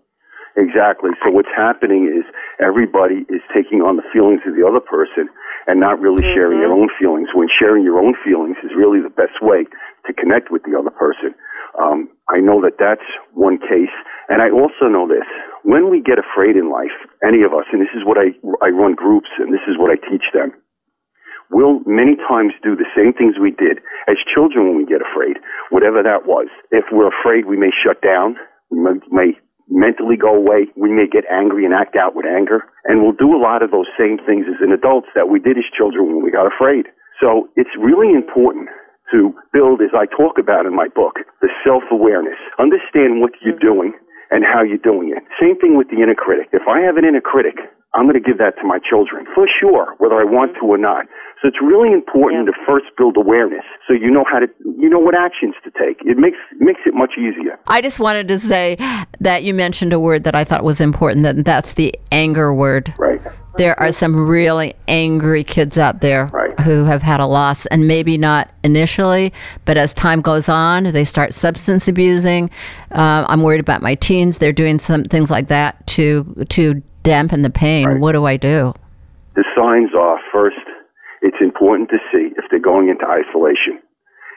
Exactly. 0.58 1.12
So 1.24 1.32
what's 1.32 1.52
happening 1.56 2.12
is 2.12 2.28
everybody 2.60 3.24
is 3.32 3.40
taking 3.56 3.80
on 3.80 3.96
the 3.96 4.04
feelings 4.12 4.44
of 4.44 4.56
the 4.56 4.68
other 4.68 4.84
person 4.84 5.32
and 5.68 5.80
not 5.80 6.02
really 6.02 6.24
mm-hmm. 6.24 6.36
sharing 6.36 6.60
their 6.60 6.74
own 6.74 6.90
feelings. 7.00 7.30
When 7.34 7.48
sharing 7.48 7.84
your 7.84 8.00
own 8.00 8.16
feelings 8.20 8.58
is 8.64 8.76
really 8.76 9.00
the 9.00 9.14
best 9.14 9.40
way 9.40 9.64
to 10.08 10.12
connect 10.12 10.52
with 10.52 10.64
the 10.64 10.76
other 10.76 10.92
person. 10.92 11.32
Um, 11.80 12.12
I 12.28 12.44
know 12.44 12.60
that 12.68 12.76
that's 12.76 13.06
one 13.32 13.56
case, 13.56 13.96
and 14.28 14.44
I 14.44 14.52
also 14.52 14.92
know 14.92 15.08
this: 15.08 15.24
when 15.64 15.88
we 15.88 16.04
get 16.04 16.20
afraid 16.20 16.60
in 16.60 16.68
life, 16.68 16.92
any 17.24 17.48
of 17.48 17.56
us, 17.56 17.64
and 17.72 17.80
this 17.80 17.96
is 17.96 18.04
what 18.04 18.20
I 18.20 18.36
I 18.60 18.76
run 18.76 18.92
groups, 18.92 19.32
and 19.40 19.54
this 19.56 19.64
is 19.72 19.80
what 19.80 19.88
I 19.88 19.96
teach 19.96 20.28
them. 20.36 20.52
We'll 21.52 21.80
many 21.88 22.16
times 22.16 22.52
do 22.64 22.76
the 22.76 22.88
same 22.96 23.12
things 23.16 23.36
we 23.40 23.52
did 23.52 23.80
as 24.08 24.16
children 24.28 24.68
when 24.68 24.78
we 24.80 24.86
get 24.88 25.00
afraid, 25.00 25.40
whatever 25.70 26.04
that 26.04 26.28
was. 26.28 26.48
If 26.72 26.92
we're 26.92 27.12
afraid, 27.12 27.46
we 27.46 27.56
may 27.56 27.72
shut 27.72 28.02
down. 28.02 28.36
We 28.72 28.80
may, 28.80 29.00
may 29.12 29.32
mentally 29.72 30.20
go 30.20 30.36
away. 30.36 30.68
We 30.76 30.92
may 30.92 31.08
get 31.08 31.24
angry 31.32 31.64
and 31.64 31.74
act 31.74 31.96
out 31.96 32.14
with 32.14 32.28
anger. 32.28 32.68
And 32.86 33.02
we'll 33.02 33.16
do 33.16 33.32
a 33.32 33.40
lot 33.40 33.64
of 33.64 33.72
those 33.72 33.88
same 33.98 34.20
things 34.28 34.46
as 34.52 34.60
an 34.60 34.76
adults 34.76 35.08
that 35.16 35.32
we 35.32 35.40
did 35.40 35.58
as 35.58 35.66
children 35.72 36.12
when 36.12 36.22
we 36.22 36.30
got 36.30 36.46
afraid. 36.46 36.92
So 37.24 37.48
it's 37.56 37.72
really 37.80 38.12
important 38.12 38.68
to 39.16 39.32
build, 39.52 39.82
as 39.82 39.96
I 39.96 40.08
talk 40.08 40.40
about 40.40 40.66
in 40.66 40.76
my 40.76 40.88
book, 40.88 41.24
the 41.42 41.50
self-awareness. 41.64 42.40
Understand 42.60 43.24
what 43.24 43.32
you're 43.40 43.56
mm-hmm. 43.56 43.92
doing 43.92 43.92
and 44.32 44.44
how 44.48 44.64
you're 44.64 44.80
doing 44.80 45.12
it. 45.12 45.24
Same 45.40 45.60
thing 45.60 45.76
with 45.76 45.92
the 45.92 46.00
inner 46.00 46.16
critic. 46.16 46.48
If 46.52 46.64
I 46.68 46.80
have 46.88 46.96
an 46.96 47.04
inner 47.04 47.22
critic, 47.22 47.60
I'm 47.94 48.08
going 48.08 48.16
to 48.16 48.24
give 48.24 48.40
that 48.40 48.56
to 48.64 48.66
my 48.66 48.80
children 48.80 49.28
for 49.36 49.44
sure, 49.60 50.00
whether 50.00 50.16
I 50.16 50.24
want 50.24 50.56
to 50.60 50.64
or 50.64 50.80
not. 50.80 51.06
So 51.42 51.48
it's 51.48 51.58
really 51.62 51.92
important 51.92 52.46
yeah. 52.46 52.52
to 52.52 52.66
first 52.68 52.86
build 52.98 53.18
awareness 53.18 53.66
so 53.88 53.94
you 53.94 54.12
know 54.12 54.24
how 54.32 54.40
to, 54.40 54.48
you 54.64 54.88
know 54.88 55.00
what 55.00 55.16
actions 55.16 55.56
to 55.64 55.72
take. 55.72 55.98
It 56.06 56.18
makes 56.18 56.38
makes 56.60 56.82
it 56.86 56.94
much 56.94 57.14
easier. 57.18 57.60
I 57.68 57.82
just 57.82 58.00
wanted 58.00 58.28
to 58.28 58.40
say 58.40 58.78
that 59.20 59.44
you 59.44 59.54
mentioned 59.54 59.92
a 59.92 60.00
word 60.00 60.24
that 60.26 60.36
I 60.36 60.44
thought 60.44 60.64
was 60.64 60.80
important. 60.80 61.24
That 61.24 61.44
that's 61.44 61.74
the 61.74 61.96
anger 62.12 62.54
word. 62.54 62.94
Right. 62.98 63.20
There 63.58 63.78
are 63.80 63.92
some 63.92 64.16
really 64.16 64.76
angry 64.88 65.44
kids 65.44 65.78
out 65.78 66.00
there 66.00 66.28
right. 66.28 66.58
who 66.62 66.86
have 66.86 67.02
had 67.02 67.20
a 67.20 67.26
loss, 67.26 67.66
and 67.66 67.86
maybe 67.86 68.18
not 68.18 68.50
initially, 68.64 69.34
but 69.66 69.78
as 69.78 69.94
time 69.94 70.22
goes 70.22 70.48
on, 70.48 70.86
they 70.86 71.04
start 71.04 71.34
substance 71.34 71.88
abusing. 71.88 72.50
Uh, 72.92 73.26
I'm 73.28 73.42
worried 73.42 73.60
about 73.60 73.82
my 73.82 73.96
teens; 73.96 74.38
they're 74.38 74.54
doing 74.54 74.80
some 74.80 75.04
things 75.04 75.30
like 75.30 75.48
that 75.48 75.86
to 75.88 76.46
to 76.50 76.82
dampen 77.04 77.42
the 77.42 77.50
pain. 77.50 77.88
Right. 77.88 78.00
What 78.00 78.12
do 78.14 78.26
I 78.26 78.38
do? 78.38 78.74
The 79.36 79.44
signs 79.56 79.92
are 79.98 80.20
first, 80.32 80.58
it's 81.22 81.42
important 81.42 81.90
to 81.90 82.00
see 82.12 82.34
if 82.38 82.46
they're 82.50 82.62
going 82.62 82.90
into 82.90 83.06
isolation. 83.06 83.82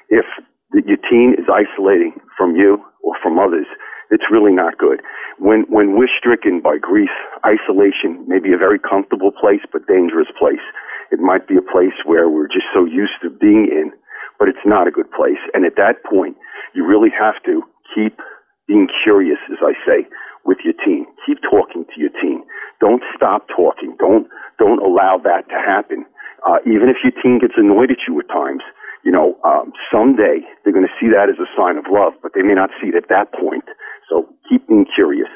If 0.09 0.27
your 0.75 1.01
teen 1.11 1.35
is 1.39 1.47
isolating 1.49 2.21
from 2.37 2.57
you 2.57 2.79
or 3.03 3.15
from 3.23 3.39
others, 3.39 3.67
it's 4.11 4.31
really 4.31 4.53
not 4.53 4.79
good. 4.79 5.01
When 5.39 5.65
when 5.69 5.97
we're 5.97 6.13
stricken 6.19 6.61
by 6.61 6.79
grief, 6.79 7.11
isolation 7.45 8.25
may 8.29 8.39
be 8.39 8.53
a 8.53 8.59
very 8.61 8.79
comfortable 8.79 9.33
place 9.33 9.65
but 9.73 9.87
dangerous 9.89 10.29
place. 10.39 10.63
It 11.11 11.21
might 11.21 11.49
be 11.49 11.57
a 11.57 11.65
place 11.65 11.97
where 12.05 12.29
we're 12.29 12.49
just 12.49 12.69
so 12.75 12.85
used 12.85 13.19
to 13.23 13.31
being 13.31 13.69
in, 13.71 13.93
but 14.39 14.49
it's 14.49 14.67
not 14.67 14.89
a 14.89 14.93
good 14.95 15.11
place. 15.11 15.41
And 15.55 15.65
at 15.65 15.77
that 15.77 16.05
point, 16.05 16.37
you 16.75 16.87
really 16.87 17.11
have 17.11 17.43
to 17.45 17.63
keep 17.95 18.19
being 18.69 18.89
curious, 19.05 19.39
as 19.51 19.59
I 19.63 19.75
say, 19.87 20.07
with 20.45 20.59
your 20.65 20.75
teen. 20.85 21.07
Keep 21.27 21.39
talking 21.43 21.85
to 21.85 22.01
your 22.01 22.15
teen. 22.21 22.45
Don't 22.81 23.03
stop 23.17 23.47
talking. 23.49 23.97
Don't 23.99 24.29
don't 24.59 24.83
allow 24.83 25.19
that 25.25 25.49
to 25.49 25.57
happen. 25.59 26.05
Uh, 26.45 26.61
even 26.69 26.93
if 26.93 27.01
your 27.03 27.13
teen 27.23 27.41
gets 27.41 27.55
annoyed 27.57 27.91
at 27.91 28.05
you 28.07 28.21
at 28.21 28.29
times, 28.29 28.63
you 29.05 29.13
know, 29.13 29.37
um, 29.45 29.73
someday 29.93 30.41
they're 30.63 30.73
going 30.73 30.87
to 30.87 30.97
see 31.01 31.09
that 31.09 31.29
as 31.29 31.37
a 31.41 31.49
sign 31.57 31.77
of 31.77 31.85
love, 31.89 32.13
but 32.23 32.33
they 32.35 32.43
may 32.43 32.55
not 32.55 32.71
see 32.81 32.89
it 32.89 32.97
at 32.97 33.09
that 33.09 33.33
point. 33.33 33.65
So 34.09 34.29
keep 34.49 34.67
being 34.69 34.87
curious. 34.89 35.29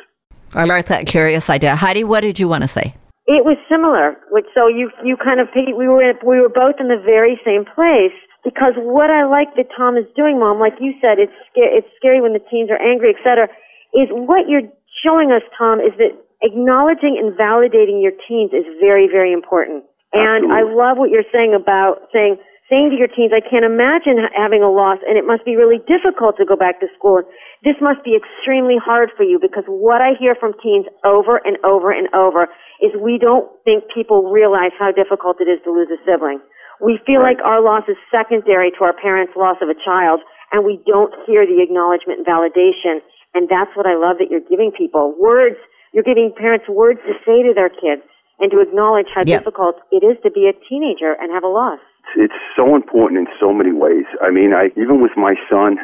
I 0.54 0.64
like 0.64 0.86
that 0.86 1.06
curious 1.06 1.50
idea. 1.50 1.76
Heidi, 1.76 2.04
what 2.04 2.20
did 2.20 2.38
you 2.38 2.48
want 2.48 2.62
to 2.64 2.68
say? 2.68 2.96
It 3.28 3.44
was 3.44 3.60
similar. 3.68 4.16
Which 4.32 4.48
so 4.56 4.68
you 4.68 4.88
you 5.04 5.16
kind 5.20 5.40
of 5.40 5.48
we 5.52 5.88
were 5.88 6.00
we 6.24 6.40
were 6.40 6.48
both 6.48 6.80
in 6.80 6.88
the 6.88 6.96
very 6.96 7.36
same 7.44 7.68
place 7.68 8.16
because 8.40 8.72
what 8.80 9.12
I 9.12 9.28
like 9.28 9.52
that 9.60 9.68
Tom 9.76 10.00
is 10.00 10.08
doing, 10.16 10.40
Mom, 10.40 10.56
like 10.56 10.80
you 10.80 10.96
said, 11.04 11.20
it's 11.20 11.36
it's 11.52 11.88
scary 12.00 12.24
when 12.24 12.32
the 12.32 12.40
teens 12.48 12.72
are 12.72 12.80
angry, 12.80 13.12
etc. 13.12 13.52
Is 13.92 14.08
what 14.08 14.48
you're 14.48 14.64
showing 15.04 15.28
us, 15.32 15.44
Tom, 15.56 15.80
is 15.80 15.92
that 16.00 16.16
acknowledging 16.40 17.20
and 17.20 17.36
validating 17.36 18.00
your 18.00 18.16
teens 18.24 18.56
is 18.56 18.64
very, 18.80 19.08
very 19.10 19.32
important. 19.32 19.84
And 20.12 20.48
Absolutely. 20.48 20.56
I 20.56 20.62
love 20.72 20.96
what 20.96 21.10
you're 21.10 21.28
saying 21.32 21.52
about 21.52 22.08
saying, 22.12 22.40
saying 22.72 22.90
to 22.92 22.96
your 22.96 23.08
teens, 23.12 23.32
I 23.36 23.44
can't 23.44 23.64
imagine 23.64 24.16
having 24.32 24.62
a 24.64 24.70
loss 24.72 24.98
and 25.04 25.20
it 25.20 25.26
must 25.28 25.44
be 25.44 25.56
really 25.56 25.80
difficult 25.84 26.36
to 26.40 26.44
go 26.48 26.56
back 26.56 26.80
to 26.80 26.88
school. 26.96 27.20
This 27.64 27.76
must 27.80 28.00
be 28.04 28.16
extremely 28.16 28.80
hard 28.80 29.10
for 29.16 29.24
you 29.24 29.36
because 29.40 29.64
what 29.68 30.00
I 30.00 30.16
hear 30.16 30.34
from 30.34 30.56
teens 30.64 30.86
over 31.04 31.40
and 31.44 31.60
over 31.64 31.92
and 31.92 32.08
over 32.16 32.48
is 32.80 32.92
we 32.96 33.18
don't 33.20 33.48
think 33.64 33.84
people 33.92 34.32
realize 34.32 34.72
how 34.78 34.92
difficult 34.92 35.40
it 35.44 35.48
is 35.48 35.60
to 35.64 35.70
lose 35.72 35.88
a 35.92 36.00
sibling. 36.08 36.40
We 36.80 36.96
feel 37.04 37.20
Right. 37.20 37.36
like 37.36 37.44
our 37.44 37.60
loss 37.60 37.84
is 37.88 37.96
secondary 38.08 38.70
to 38.78 38.84
our 38.84 38.92
parents' 38.96 39.36
loss 39.36 39.60
of 39.60 39.68
a 39.68 39.76
child 39.84 40.20
and 40.52 40.64
we 40.64 40.80
don't 40.86 41.12
hear 41.26 41.44
the 41.44 41.60
acknowledgement 41.60 42.24
and 42.24 42.26
validation. 42.26 43.04
And 43.34 43.48
that's 43.48 43.74
what 43.76 43.84
I 43.84 43.92
love 43.96 44.16
that 44.24 44.30
you're 44.30 44.46
giving 44.48 44.72
people. 44.72 45.12
Words, 45.20 45.56
you're 45.92 46.06
giving 46.06 46.32
parents 46.32 46.64
words 46.68 47.00
to 47.04 47.12
say 47.26 47.42
to 47.44 47.52
their 47.52 47.68
kids 47.68 48.00
and 48.40 48.50
to 48.50 48.60
acknowledge 48.60 49.06
how 49.14 49.22
Yep. 49.26 49.40
difficult 49.40 49.76
it 49.90 50.02
is 50.04 50.16
to 50.22 50.30
be 50.30 50.46
a 50.48 50.54
teenager 50.68 51.12
and 51.20 51.32
have 51.32 51.44
a 51.44 51.48
loss. 51.48 51.80
it's 52.16 52.40
so 52.56 52.74
important 52.74 53.20
in 53.20 53.28
so 53.38 53.52
many 53.52 53.70
ways. 53.72 54.06
I 54.22 54.30
mean, 54.30 54.54
I 54.54 54.72
even 54.80 55.02
with 55.02 55.12
my 55.16 55.34
son 55.50 55.76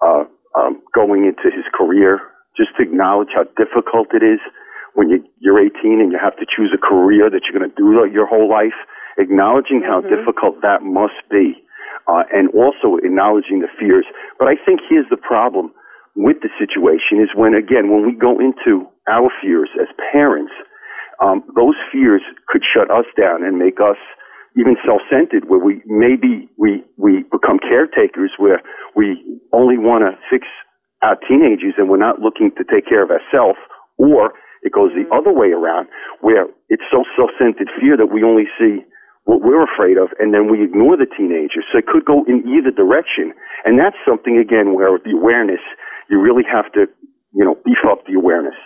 uh, 0.00 0.24
um, 0.56 0.80
going 0.94 1.26
into 1.26 1.54
his 1.54 1.66
career, 1.74 2.20
just 2.56 2.70
to 2.76 2.82
acknowledge 2.82 3.28
how 3.34 3.44
difficult 3.56 4.08
it 4.14 4.24
is 4.24 4.40
when 4.94 5.10
you, 5.10 5.22
you're 5.38 5.60
18 5.60 6.00
and 6.00 6.10
you 6.10 6.18
have 6.18 6.36
to 6.38 6.46
choose 6.48 6.72
a 6.74 6.78
career 6.80 7.28
that 7.30 7.42
you're 7.44 7.56
going 7.58 7.68
to 7.68 7.76
do 7.76 7.92
your 8.10 8.26
whole 8.26 8.48
life. 8.48 8.74
Acknowledging 9.18 9.82
how 9.82 10.00
difficult 10.00 10.62
that 10.62 10.82
must 10.82 11.20
be, 11.30 11.58
uh, 12.06 12.22
and 12.32 12.48
also 12.54 12.96
acknowledging 13.02 13.60
the 13.60 13.68
fears. 13.78 14.06
But 14.38 14.48
I 14.48 14.54
think 14.64 14.80
here's 14.88 15.10
the 15.10 15.18
problem 15.18 15.72
with 16.16 16.40
the 16.40 16.48
situation 16.58 17.20
is 17.20 17.28
when 17.34 17.54
again 17.54 17.90
when 17.90 18.06
we 18.06 18.14
go 18.14 18.38
into 18.40 18.86
our 19.06 19.28
fears 19.42 19.70
as 19.80 19.88
parents, 20.12 20.52
um, 21.22 21.42
those 21.54 21.74
fears 21.92 22.22
could 22.48 22.62
shut 22.62 22.90
us 22.90 23.06
down 23.18 23.42
and 23.42 23.58
make 23.58 23.80
us 23.80 23.98
even 24.58 24.76
self-centered, 24.84 25.46
where 25.46 25.62
we 25.62 25.82
maybe 25.86 26.48
we 26.58 26.82
we 26.96 27.24
become 27.30 27.58
caretakers, 27.58 28.32
where 28.38 28.62
we 28.96 29.14
only 29.52 29.78
want 29.78 30.02
to 30.02 30.18
fix 30.30 30.46
our 31.02 31.16
teenagers 31.28 31.74
and 31.78 31.88
we're 31.88 32.00
not 32.00 32.18
looking 32.18 32.50
to 32.58 32.64
take 32.66 32.86
care 32.88 33.02
of 33.04 33.10
ourselves, 33.10 33.58
or 33.98 34.34
it 34.62 34.72
goes 34.72 34.90
the 34.98 35.06
other 35.14 35.30
way 35.30 35.54
around, 35.54 35.86
where 36.20 36.46
it's 36.68 36.82
so 36.90 37.04
self-centered 37.14 37.70
fear 37.78 37.96
that 37.96 38.10
we 38.10 38.24
only 38.26 38.50
see 38.58 38.82
what 39.30 39.42
we're 39.42 39.62
afraid 39.62 39.94
of, 39.94 40.08
and 40.18 40.34
then 40.34 40.50
we 40.50 40.64
ignore 40.64 40.96
the 40.96 41.06
teenagers. 41.06 41.62
So 41.70 41.78
it 41.78 41.86
could 41.86 42.04
go 42.04 42.24
in 42.26 42.42
either 42.48 42.72
direction, 42.74 43.30
and 43.64 43.78
that's 43.78 43.98
something 44.08 44.38
again 44.40 44.74
where 44.74 44.98
the 44.98 45.14
awareness 45.14 45.62
you 46.10 46.18
really 46.18 46.42
have 46.50 46.72
to, 46.72 46.88
you 47.36 47.44
know, 47.44 47.54
beef 47.64 47.78
up 47.86 48.06
the 48.08 48.18
awareness. 48.18 48.56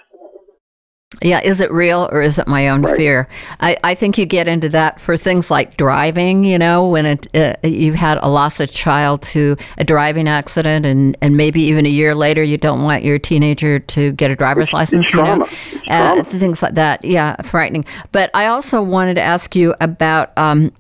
Yeah, 1.23 1.41
is 1.43 1.61
it 1.61 1.71
real 1.73 2.09
or 2.13 2.21
is 2.23 2.39
it 2.39 2.49
my 2.49 2.69
own 2.69 2.83
Right. 2.83 2.97
fear? 2.97 3.29
I, 3.61 3.77
I 3.85 3.95
think 3.95 4.19
you 4.19 4.27
get 4.27 4.49
into 4.49 4.69
that 4.71 5.01
for 5.01 5.17
things 5.17 5.51
like 5.51 5.77
driving, 5.77 6.45
you 6.45 6.59
know, 6.59 6.87
when 6.89 7.07
it, 7.07 7.27
uh, 7.35 7.55
you've 7.63 7.95
had 7.95 8.19
a 8.23 8.29
loss 8.29 8.59
of 8.61 8.71
child 8.71 9.23
to 9.23 9.57
a 9.79 9.85
driving 9.85 10.29
accident 10.29 10.85
and, 10.85 11.17
and 11.23 11.37
maybe 11.37 11.63
even 11.63 11.87
a 11.87 11.89
year 11.89 12.15
later 12.15 12.43
you 12.43 12.59
don't 12.59 12.83
want 12.83 13.05
your 13.05 13.19
teenager 13.19 13.79
to 13.79 14.13
get 14.13 14.31
a 14.31 14.37
driver's 14.37 14.69
It's- 14.69 14.73
license, 14.75 15.07
it's 15.07 15.15
you 15.15 15.23
know, 15.23 15.47
Uh, 15.89 16.23
things 16.25 16.63
like 16.63 16.75
that. 16.75 17.05
Yeah, 17.05 17.37
frightening. 17.43 17.85
But 18.13 18.31
I 18.35 18.47
also 18.47 18.83
wanted 18.83 19.15
to 19.15 19.23
ask 19.23 19.55
you 19.55 19.75
about 19.81 20.37
um, 20.37 20.73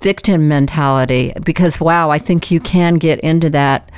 victim 0.00 0.48
mentality 0.48 1.32
because, 1.44 1.80
wow, 1.80 2.10
I 2.10 2.18
think 2.18 2.50
you 2.50 2.60
can 2.60 2.94
get 2.94 3.20
into 3.20 3.50
that 3.50 3.90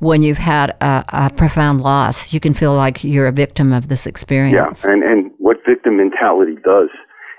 when 0.00 0.22
you've 0.22 0.38
had 0.38 0.70
a, 0.80 1.04
a 1.08 1.30
profound 1.30 1.80
loss. 1.80 2.32
You 2.32 2.40
can 2.40 2.54
feel 2.54 2.74
like 2.74 3.04
you're 3.04 3.28
a 3.28 3.32
victim 3.32 3.72
of 3.72 3.88
this 3.88 4.06
experience. 4.06 4.84
Yeah, 4.84 4.90
and 4.90 5.02
and 5.04 5.30
what 5.38 5.58
victim 5.68 5.96
mentality 5.96 6.56
does 6.64 6.90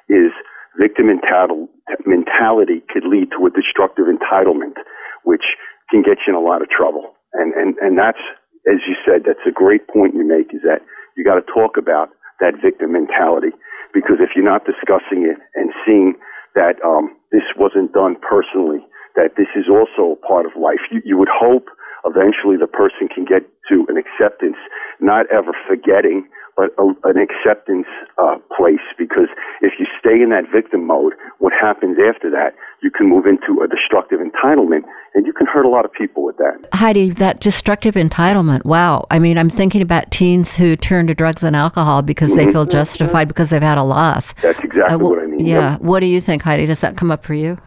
is 0.09 0.31
victim 0.79 1.07
mental, 1.07 1.67
mentality 2.05 2.81
could 2.89 3.03
lead 3.03 3.29
to 3.37 3.45
a 3.45 3.51
destructive 3.51 4.05
entitlement, 4.05 4.77
which 5.25 5.43
can 5.89 6.01
get 6.01 6.17
you 6.25 6.33
in 6.33 6.35
a 6.35 6.39
lot 6.39 6.61
of 6.61 6.69
trouble. 6.69 7.13
And 7.33 7.53
and 7.53 7.75
and 7.81 7.97
that's 7.97 8.21
as 8.69 8.79
you 8.87 8.95
said, 9.05 9.25
that's 9.25 9.43
a 9.45 9.51
great 9.51 9.87
point 9.87 10.13
you 10.13 10.25
make. 10.25 10.53
Is 10.53 10.61
that 10.63 10.81
you 11.17 11.25
got 11.25 11.35
to 11.35 11.45
talk 11.45 11.77
about 11.77 12.09
that 12.39 12.53
victim 12.61 12.93
mentality 12.93 13.53
because 13.93 14.17
if 14.19 14.31
you're 14.35 14.45
not 14.45 14.65
discussing 14.65 15.27
it 15.27 15.37
and 15.55 15.71
seeing 15.85 16.15
that 16.55 16.79
um, 16.83 17.15
this 17.31 17.43
wasn't 17.57 17.91
done 17.93 18.15
personally, 18.19 18.83
that 19.15 19.35
this 19.35 19.47
is 19.55 19.65
also 19.67 20.15
a 20.15 20.19
part 20.27 20.45
of 20.45 20.51
life, 20.55 20.79
you, 20.91 21.01
you 21.03 21.17
would 21.17 21.31
hope 21.31 21.67
eventually 22.05 22.57
the 22.57 22.67
person 22.67 23.07
can 23.13 23.25
get 23.25 23.43
to 23.69 23.85
an 23.89 23.97
acceptance, 23.97 24.57
not 24.99 25.25
ever 25.31 25.51
forgetting, 25.67 26.27
but 26.57 26.69
a, 26.77 26.83
an 27.07 27.15
acceptance 27.17 27.87
uh, 28.21 28.35
place. 28.55 28.83
Because 28.97 29.29
if 29.61 29.73
you 29.79 29.85
stay 29.99 30.21
in 30.21 30.29
that 30.29 30.43
victim 30.53 30.85
mode, 30.85 31.13
what 31.39 31.53
happens 31.53 31.97
after 31.97 32.29
that? 32.31 32.53
You 32.83 32.91
can 32.91 33.07
move 33.07 33.25
into 33.25 33.61
a 33.61 33.67
destructive 33.67 34.19
entitlement, 34.19 34.81
and 35.13 35.25
you 35.25 35.33
can 35.33 35.47
hurt 35.47 35.65
a 35.65 35.69
lot 35.69 35.85
of 35.85 35.93
people 35.93 36.23
with 36.25 36.37
that. 36.37 36.67
Heidi, 36.73 37.09
that 37.11 37.39
destructive 37.39 37.93
entitlement. 37.95 38.65
Wow. 38.65 39.05
I 39.11 39.19
mean, 39.19 39.37
I'm 39.37 39.49
thinking 39.49 39.81
about 39.81 40.11
teens 40.11 40.55
who 40.55 40.75
turn 40.75 41.07
to 41.07 41.13
drugs 41.15 41.43
and 41.43 41.55
alcohol 41.55 42.01
because 42.01 42.35
they 42.35 42.51
feel 42.51 42.65
justified 42.65 43.27
because 43.27 43.49
they've 43.51 43.61
had 43.61 43.77
a 43.77 43.83
loss. 43.83 44.33
That's 44.41 44.59
exactly 44.59 44.95
Uh, 44.95 44.97
wh- 44.97 45.01
what 45.11 45.19
I 45.23 45.25
mean. 45.27 45.45
Yeah. 45.45 45.71
Yep. 45.73 45.81
What 45.81 45.99
do 46.01 46.07
you 46.07 46.19
think, 46.19 46.41
Heidi? 46.41 46.65
Does 46.65 46.81
that 46.81 46.97
come 46.97 47.11
up 47.11 47.23
for 47.23 47.33
you? 47.35 47.57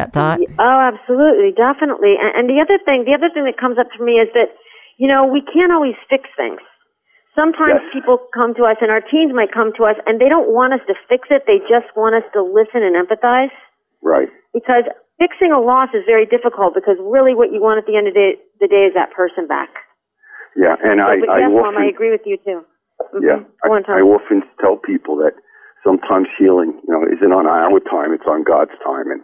That 0.00 0.16
thought? 0.16 0.40
Oh, 0.56 0.80
absolutely, 0.80 1.52
definitely. 1.52 2.16
And, 2.16 2.32
and 2.32 2.44
the 2.48 2.56
other 2.64 2.80
thing, 2.80 3.04
the 3.04 3.12
other 3.12 3.28
thing 3.28 3.44
that 3.44 3.60
comes 3.60 3.76
up 3.76 3.92
for 3.92 4.00
me 4.00 4.16
is 4.16 4.32
that, 4.32 4.56
you 4.96 5.04
know, 5.04 5.28
we 5.28 5.44
can't 5.44 5.68
always 5.72 5.96
fix 6.08 6.24
things. 6.40 6.64
Sometimes 7.36 7.84
Yes. 7.84 7.92
people 7.92 8.16
come 8.32 8.56
to 8.56 8.64
us, 8.64 8.80
and 8.80 8.90
our 8.90 9.04
teens 9.04 9.36
might 9.36 9.52
come 9.52 9.76
to 9.76 9.84
us, 9.84 9.94
and 10.08 10.18
they 10.18 10.28
don't 10.32 10.50
want 10.50 10.72
us 10.72 10.80
to 10.88 10.94
fix 11.06 11.28
it. 11.30 11.44
They 11.46 11.60
just 11.68 11.86
want 11.94 12.16
us 12.16 12.24
to 12.32 12.40
listen 12.42 12.80
and 12.82 12.96
empathize. 12.96 13.52
Right. 14.02 14.28
Because 14.56 14.88
fixing 15.20 15.52
a 15.52 15.60
loss 15.60 15.92
is 15.92 16.02
very 16.08 16.24
difficult. 16.24 16.74
Because 16.74 16.96
really, 16.98 17.36
what 17.36 17.52
you 17.52 17.60
want 17.60 17.78
at 17.78 17.86
the 17.86 17.94
end 17.96 18.08
of 18.08 18.14
the 18.16 18.20
day, 18.20 18.32
the 18.64 18.68
day 18.68 18.88
is 18.88 18.94
that 18.96 19.12
person 19.12 19.46
back. 19.46 19.68
Yeah, 20.56 20.74
and 20.82 20.98
I, 21.00 21.20
but 21.20 21.28
I 21.30 21.38
yes, 21.46 21.50
Mom, 21.52 21.76
often 21.76 21.82
I 21.82 21.86
agree 21.86 22.10
with 22.10 22.24
you 22.26 22.36
too. 22.42 22.64
Mhm. 23.14 23.22
Yeah, 23.22 23.40
I, 23.62 23.68
I 23.68 24.00
often 24.02 24.42
tell 24.60 24.76
people 24.76 25.14
that 25.22 25.38
sometimes 25.84 26.26
healing, 26.36 26.74
you 26.82 26.90
know, 26.90 27.06
isn't 27.06 27.32
on 27.32 27.46
our 27.46 27.78
time; 27.86 28.12
it's 28.12 28.26
on 28.26 28.42
God's 28.42 28.74
time, 28.82 29.12
and 29.14 29.22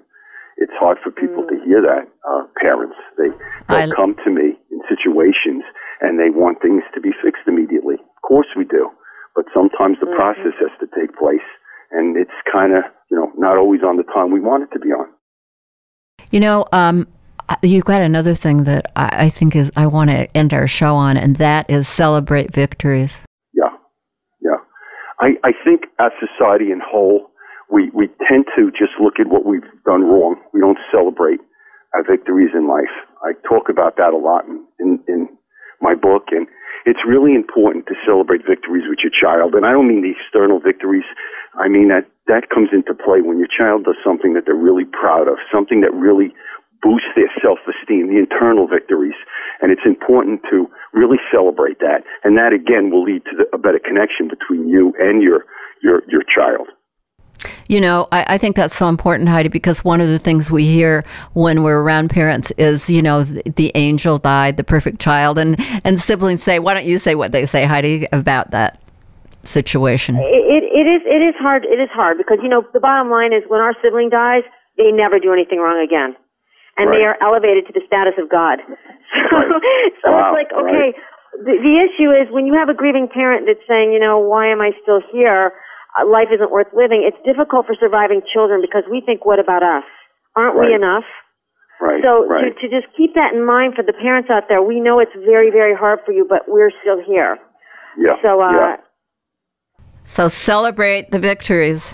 it's 0.56 0.72
hard 0.80 0.98
for 1.04 1.10
people 1.10 1.42
Mm. 1.44 1.48
to 1.48 1.56
hear 1.64 1.80
that. 1.82 2.08
Uh, 2.28 2.44
parents, 2.60 2.96
they 3.18 3.28
they'll 3.68 3.92
I- 3.92 3.96
come 3.96 4.14
to 4.24 4.30
me 4.30 4.56
in 4.70 4.80
situations 4.88 5.62
and 6.00 6.18
they 6.18 6.30
want 6.30 6.60
things 6.60 6.82
to 6.94 7.00
be 7.00 7.12
fixed 7.22 7.46
immediately. 7.46 7.94
Of 7.96 8.22
course, 8.22 8.46
we 8.56 8.64
do, 8.64 8.90
but 9.34 9.44
sometimes 9.54 9.96
Mm-hmm. 9.98 10.10
the 10.10 10.16
process 10.16 10.54
has 10.60 10.72
to 10.80 10.86
take 10.98 11.16
place, 11.16 11.46
and 11.92 12.16
it's 12.16 12.36
kind 12.52 12.72
of, 12.74 12.84
you 13.10 13.16
know, 13.16 13.32
not 13.36 13.56
always 13.56 13.82
on 13.82 13.96
the 13.96 14.02
time 14.14 14.30
we 14.32 14.40
want 14.40 14.62
it 14.64 14.70
to 14.72 14.78
be 14.80 14.92
on. 14.92 15.06
You 16.30 16.40
know, 16.40 16.64
um, 16.72 17.06
you've 17.62 17.84
got 17.84 18.00
another 18.00 18.34
thing 18.34 18.64
that 18.64 18.90
I, 18.96 19.26
I 19.26 19.28
think 19.28 19.54
is 19.54 19.70
I 19.76 19.86
want 19.86 20.10
to 20.10 20.26
end 20.36 20.52
our 20.52 20.66
show 20.66 20.94
on, 20.96 21.16
and 21.16 21.36
that 21.36 21.70
is 21.70 21.86
celebrate 21.88 22.52
victories. 22.52 23.18
Yeah, 23.54 23.70
yeah. 24.42 24.58
I, 25.20 25.28
I 25.44 25.52
think 25.64 25.82
as 26.00 26.10
society 26.18 26.72
in 26.72 26.80
whole, 26.84 27.30
we, 27.70 27.90
we 27.90 28.08
tend 28.28 28.46
to 28.56 28.70
just 28.70 28.94
look 29.00 29.18
at 29.18 29.26
what 29.26 29.44
we've 29.44 29.66
done 29.84 30.06
wrong. 30.06 30.36
We 30.52 30.60
don't 30.60 30.78
celebrate 30.90 31.40
our 31.94 32.04
victories 32.04 32.50
in 32.54 32.68
life. 32.68 32.92
I 33.22 33.32
talk 33.48 33.68
about 33.68 33.96
that 33.96 34.12
a 34.12 34.18
lot 34.18 34.44
in, 34.46 34.66
in, 34.78 35.00
in 35.08 35.28
my 35.80 35.94
book, 35.94 36.30
and 36.30 36.46
it's 36.84 37.02
really 37.02 37.34
important 37.34 37.86
to 37.86 37.94
celebrate 38.06 38.46
victories 38.46 38.86
with 38.86 39.02
your 39.02 39.10
child. 39.10 39.54
And 39.54 39.66
I 39.66 39.72
don't 39.72 39.88
mean 39.88 40.02
the 40.02 40.14
external 40.14 40.60
victories. 40.60 41.06
I 41.58 41.68
mean 41.68 41.88
that 41.88 42.06
that 42.30 42.50
comes 42.54 42.70
into 42.70 42.94
play 42.94 43.22
when 43.22 43.38
your 43.38 43.50
child 43.50 43.84
does 43.84 43.98
something 44.04 44.34
that 44.34 44.46
they're 44.46 44.54
really 44.54 44.84
proud 44.84 45.26
of, 45.26 45.38
something 45.50 45.80
that 45.82 45.94
really 45.94 46.34
boosts 46.82 47.10
their 47.16 47.30
self-esteem, 47.42 48.06
the 48.06 48.20
internal 48.20 48.68
victories. 48.68 49.16
And 49.60 49.72
it's 49.72 49.86
important 49.86 50.42
to 50.50 50.68
really 50.92 51.18
celebrate 51.32 51.80
that. 51.80 52.04
And 52.22 52.36
that 52.36 52.52
again 52.52 52.90
will 52.90 53.02
lead 53.02 53.24
to 53.26 53.34
the, 53.42 53.46
a 53.56 53.58
better 53.58 53.80
connection 53.80 54.28
between 54.28 54.68
you 54.68 54.92
and 54.98 55.22
your, 55.22 55.46
your, 55.82 56.02
your 56.06 56.22
child. 56.22 56.68
You 57.68 57.80
know, 57.80 58.08
I, 58.12 58.34
I 58.34 58.38
think 58.38 58.56
that's 58.56 58.76
so 58.76 58.88
important, 58.88 59.28
Heidi, 59.28 59.48
because 59.48 59.84
one 59.84 60.00
of 60.00 60.08
the 60.08 60.18
things 60.18 60.50
we 60.50 60.66
hear 60.66 61.04
when 61.34 61.62
we're 61.62 61.80
around 61.80 62.10
parents 62.10 62.52
is, 62.58 62.88
you 62.88 63.02
know, 63.02 63.24
the, 63.24 63.42
the 63.56 63.72
angel 63.74 64.18
died, 64.18 64.56
the 64.56 64.64
perfect 64.64 65.00
child, 65.00 65.38
and 65.38 65.56
and 65.84 66.00
siblings 66.00 66.42
say, 66.42 66.58
"Why 66.58 66.74
don't 66.74 66.86
you 66.86 66.98
say 66.98 67.14
what 67.14 67.32
they 67.32 67.46
say, 67.46 67.64
Heidi, 67.64 68.06
about 68.12 68.50
that 68.52 68.80
situation?" 69.44 70.16
It, 70.16 70.22
it, 70.22 70.64
it 70.64 70.86
is 70.86 71.02
it 71.04 71.22
is 71.22 71.34
hard. 71.38 71.64
It 71.64 71.80
is 71.80 71.90
hard 71.92 72.18
because 72.18 72.38
you 72.42 72.48
know 72.48 72.62
the 72.72 72.80
bottom 72.80 73.10
line 73.10 73.32
is 73.32 73.42
when 73.48 73.60
our 73.60 73.74
sibling 73.82 74.10
dies, 74.10 74.42
they 74.76 74.92
never 74.92 75.18
do 75.18 75.32
anything 75.32 75.58
wrong 75.58 75.82
again, 75.82 76.14
and 76.76 76.92
they 76.92 77.02
are 77.02 77.16
elevated 77.20 77.66
to 77.66 77.72
the 77.72 77.82
status 77.86 78.14
of 78.18 78.30
God. 78.30 78.60
So, 79.06 79.38
so 80.02 80.10
Wow, 80.10 80.34
it's 80.34 80.50
like 80.50 80.50
okay, 80.50 80.90
the, 81.44 81.54
the 81.62 81.74
issue 81.78 82.10
is 82.10 82.32
when 82.32 82.46
you 82.46 82.54
have 82.54 82.68
a 82.68 82.74
grieving 82.74 83.08
parent 83.08 83.46
that's 83.46 83.62
saying, 83.68 83.92
you 83.92 84.00
know, 84.00 84.18
why 84.18 84.50
am 84.50 84.60
I 84.60 84.72
still 84.82 85.00
here? 85.12 85.52
Uh, 85.96 86.06
life 86.06 86.28
isn't 86.32 86.50
worth 86.50 86.68
living. 86.76 87.08
It's 87.08 87.16
difficult 87.24 87.66
for 87.66 87.74
surviving 87.80 88.20
children 88.32 88.60
because 88.60 88.84
we 88.90 89.00
think, 89.00 89.24
what 89.24 89.40
about 89.40 89.62
us? 89.62 89.84
Aren't 90.36 90.58
we 90.60 90.74
enough? 90.74 91.04
Right. 91.80 92.02
So 92.02 92.26
right. 92.26 92.52
to, 92.54 92.68
to 92.68 92.68
just 92.68 92.92
keep 92.96 93.14
that 93.14 93.32
in 93.34 93.44
mind 93.44 93.74
for 93.74 93.82
the 93.82 93.92
parents 93.92 94.28
out 94.30 94.44
there, 94.48 94.62
we 94.62 94.80
know 94.80 94.98
it's 94.98 95.12
very, 95.24 95.50
very 95.50 95.74
hard 95.74 96.00
for 96.04 96.12
you, 96.12 96.26
but 96.28 96.40
we're 96.48 96.70
still 96.82 97.00
here. 97.06 97.38
yeah. 97.98 98.14
So, 98.22 98.40
uh, 98.40 98.52
yeah. 98.52 98.76
So 100.04 100.28
celebrate 100.28 101.10
the 101.10 101.18
victories. 101.18 101.92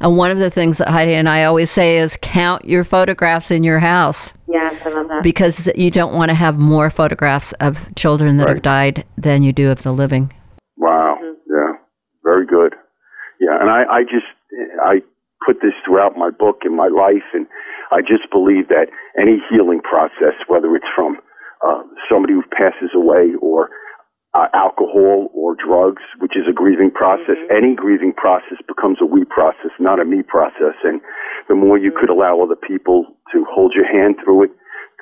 And 0.00 0.16
one 0.16 0.30
of 0.30 0.38
the 0.38 0.50
things 0.50 0.78
that 0.78 0.88
Heidi 0.88 1.14
and 1.14 1.28
I 1.28 1.44
always 1.44 1.70
say 1.70 1.98
is 1.98 2.18
count 2.20 2.64
your 2.64 2.84
photographs 2.84 3.50
in 3.50 3.62
your 3.62 3.78
house. 3.78 4.32
Yes, 4.48 4.74
I 4.84 4.88
love 4.90 5.08
that. 5.08 5.22
Because 5.22 5.70
you 5.76 5.90
don't 5.90 6.14
want 6.14 6.30
to 6.30 6.34
have 6.34 6.58
more 6.58 6.90
photographs 6.90 7.52
of 7.60 7.94
children 7.94 8.36
that 8.38 8.46
Right. 8.46 8.56
have 8.56 8.62
died 8.62 9.04
than 9.16 9.42
you 9.42 9.52
do 9.52 9.70
of 9.70 9.82
the 9.82 9.92
living. 9.92 10.32
Wow. 10.76 11.16
Yeah. 11.48 11.72
Very 12.24 12.46
good. 12.46 12.74
Yeah. 13.40 13.56
And 13.60 13.70
I, 13.70 13.84
I 13.88 14.00
just, 14.02 14.30
I 14.82 15.00
put 15.46 15.60
this 15.60 15.76
throughout 15.84 16.16
my 16.16 16.30
book 16.30 16.62
and 16.64 16.76
my 16.76 16.88
life. 16.88 17.26
And 17.34 17.46
I 17.92 18.00
just 18.00 18.30
believe 18.32 18.68
that 18.68 18.88
any 19.18 19.42
healing 19.50 19.80
process, 19.82 20.34
whether 20.48 20.74
it's 20.76 20.88
from 20.94 21.18
uh, 21.66 21.82
somebody 22.10 22.34
who 22.34 22.42
passes 22.54 22.90
away 22.94 23.34
or 23.40 23.70
uh, 24.34 24.46
alcohol 24.52 25.30
or 25.32 25.54
drugs, 25.54 26.02
which 26.18 26.34
is 26.36 26.44
a 26.50 26.52
grieving 26.52 26.90
process, 26.90 27.38
any 27.50 27.74
grieving 27.74 28.12
process 28.12 28.58
becomes 28.66 28.98
a 29.00 29.06
we 29.06 29.24
process, 29.24 29.70
not 29.78 30.00
a 30.00 30.04
me 30.04 30.22
process. 30.22 30.74
And 30.82 31.00
the 31.48 31.54
more 31.54 31.78
you 31.78 31.92
could 31.94 32.10
allow 32.10 32.42
other 32.42 32.58
people 32.58 33.06
to 33.32 33.46
hold 33.48 33.72
your 33.74 33.86
hand 33.86 34.16
through 34.24 34.44
it, 34.44 34.50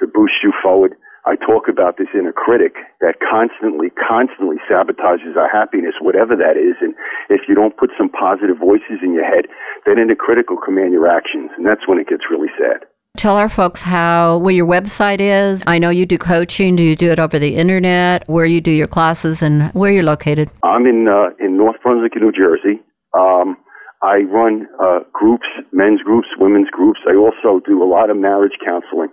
to 0.01 0.07
boost 0.07 0.43
you 0.43 0.53
forward, 0.63 0.95
I 1.25 1.37
talk 1.37 1.69
about 1.71 1.99
this 1.99 2.09
inner 2.15 2.33
critic 2.33 2.75
that 3.01 3.23
constantly, 3.23 3.91
constantly 3.95 4.57
sabotages 4.67 5.37
our 5.37 5.49
happiness, 5.49 5.95
whatever 6.01 6.35
that 6.35 6.59
is. 6.59 6.75
And 6.81 6.95
if 7.31 7.43
you 7.49 7.55
don't 7.55 7.77
put 7.77 7.91
some 7.97 8.09
positive 8.09 8.59
voices 8.59 8.99
in 9.03 9.15
your 9.15 9.25
head, 9.25 9.47
then 9.87 9.99
inner 9.99 10.17
critic 10.17 10.51
will 10.51 10.59
command 10.59 10.93
your 10.93 11.07
actions. 11.07 11.51
And 11.57 11.65
that's 11.65 11.87
when 11.87 11.99
it 11.99 12.09
gets 12.09 12.25
really 12.29 12.51
sad. 12.59 12.87
Tell 13.17 13.37
our 13.37 13.49
folks 13.49 13.83
how 13.83 14.39
where 14.39 14.55
your 14.55 14.67
website 14.67 15.21
is. 15.21 15.63
I 15.67 15.79
know 15.79 15.91
you 15.91 16.07
do 16.07 16.19
coaching. 16.19 16.75
Do 16.75 16.83
you 16.83 16.97
do 16.97 17.13
it 17.13 17.21
over 17.21 17.39
the 17.39 17.55
internet? 17.55 18.27
Where 18.27 18.47
you 18.47 18.61
do 18.61 18.73
your 18.73 18.89
classes 18.89 19.43
and 19.43 19.71
where 19.75 19.93
you're 19.93 20.03
located? 20.03 20.51
I'm 20.65 20.87
in 20.87 21.07
uh, 21.07 21.31
in 21.45 21.57
North 21.57 21.77
Brunswick, 21.83 22.17
New 22.17 22.33
Jersey. 22.33 22.81
Um, 23.15 23.59
I 24.03 24.25
run 24.27 24.67
uh, 24.83 25.01
groups, 25.13 25.47
men's 25.71 26.01
groups, 26.03 26.29
women's 26.39 26.71
groups. 26.71 27.01
I 27.07 27.15
also 27.15 27.61
do 27.65 27.83
a 27.83 27.87
lot 27.87 28.11
of 28.11 28.17
marriage 28.17 28.59
counseling, 28.65 29.11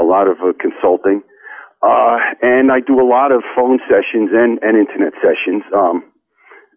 a 0.00 0.04
lot 0.04 0.26
of 0.26 0.38
uh, 0.40 0.52
consulting, 0.58 1.22
uh, 1.82 2.18
and 2.40 2.70
I 2.70 2.78
do 2.80 3.00
a 3.00 3.06
lot 3.06 3.32
of 3.32 3.42
phone 3.56 3.80
sessions 3.90 4.30
and, 4.32 4.60
and 4.62 4.76
internet 4.78 5.14
sessions. 5.18 5.64
Um, 5.74 6.04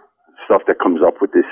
stuff 0.45 0.61
that 0.67 0.77
comes 0.79 1.01
up 1.05 1.15
with 1.21 1.31
this 1.31 1.45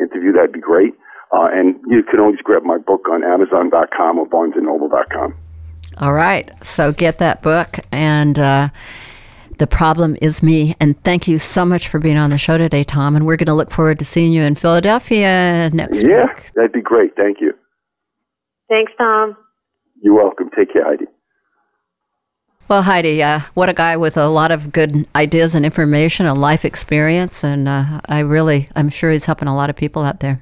interview. 0.00 0.32
That'd 0.32 0.52
be 0.52 0.60
great. 0.60 0.94
Uh, 1.32 1.48
and 1.52 1.76
you 1.88 2.02
can 2.02 2.18
always 2.20 2.40
grab 2.42 2.64
my 2.64 2.78
book 2.78 3.06
on 3.10 3.22
Amazon.com 3.22 4.18
or 4.18 4.26
BarnesandNoble.com. 4.26 5.34
All 5.98 6.14
right. 6.14 6.50
So 6.64 6.92
get 6.92 7.18
that 7.18 7.42
book 7.42 7.78
and 7.92 8.38
uh, 8.38 8.70
the 9.58 9.66
problem 9.66 10.16
is 10.20 10.42
me. 10.42 10.74
And 10.80 11.02
thank 11.04 11.26
you 11.28 11.38
so 11.38 11.64
much 11.64 11.88
for 11.88 11.98
being 11.98 12.16
on 12.16 12.30
the 12.30 12.38
show 12.38 12.58
today, 12.58 12.84
Tom. 12.84 13.16
And 13.16 13.26
we're 13.26 13.36
going 13.36 13.46
to 13.46 13.54
look 13.54 13.70
forward 13.70 13.98
to 13.98 14.04
seeing 14.04 14.32
you 14.32 14.42
in 14.42 14.54
Philadelphia 14.54 15.70
next 15.72 16.06
Yeah, 16.06 16.26
week. 16.26 16.50
that'd 16.54 16.72
be 16.72 16.82
great. 16.82 17.14
Thank 17.16 17.40
you. 17.40 17.52
Thanks, 18.68 18.92
Tom. 18.98 19.36
You're 20.02 20.14
welcome. 20.14 20.50
Take 20.56 20.72
care, 20.72 20.84
Heidi. 20.84 21.06
Well, 22.68 22.82
Heidi, 22.82 23.22
uh, 23.22 23.40
what 23.54 23.68
a 23.68 23.72
guy 23.72 23.96
with 23.96 24.16
a 24.16 24.26
lot 24.28 24.50
of 24.50 24.72
good 24.72 25.06
ideas 25.14 25.54
and 25.54 25.64
information 25.64 26.26
and 26.26 26.36
life 26.40 26.64
experience. 26.64 27.44
And 27.44 27.68
uh, 27.68 28.00
I 28.06 28.20
really, 28.20 28.68
I'm 28.74 28.88
sure 28.88 29.12
he's 29.12 29.24
helping 29.26 29.46
a 29.46 29.54
lot 29.54 29.70
of 29.70 29.76
people 29.76 30.02
out 30.02 30.20
there. 30.20 30.40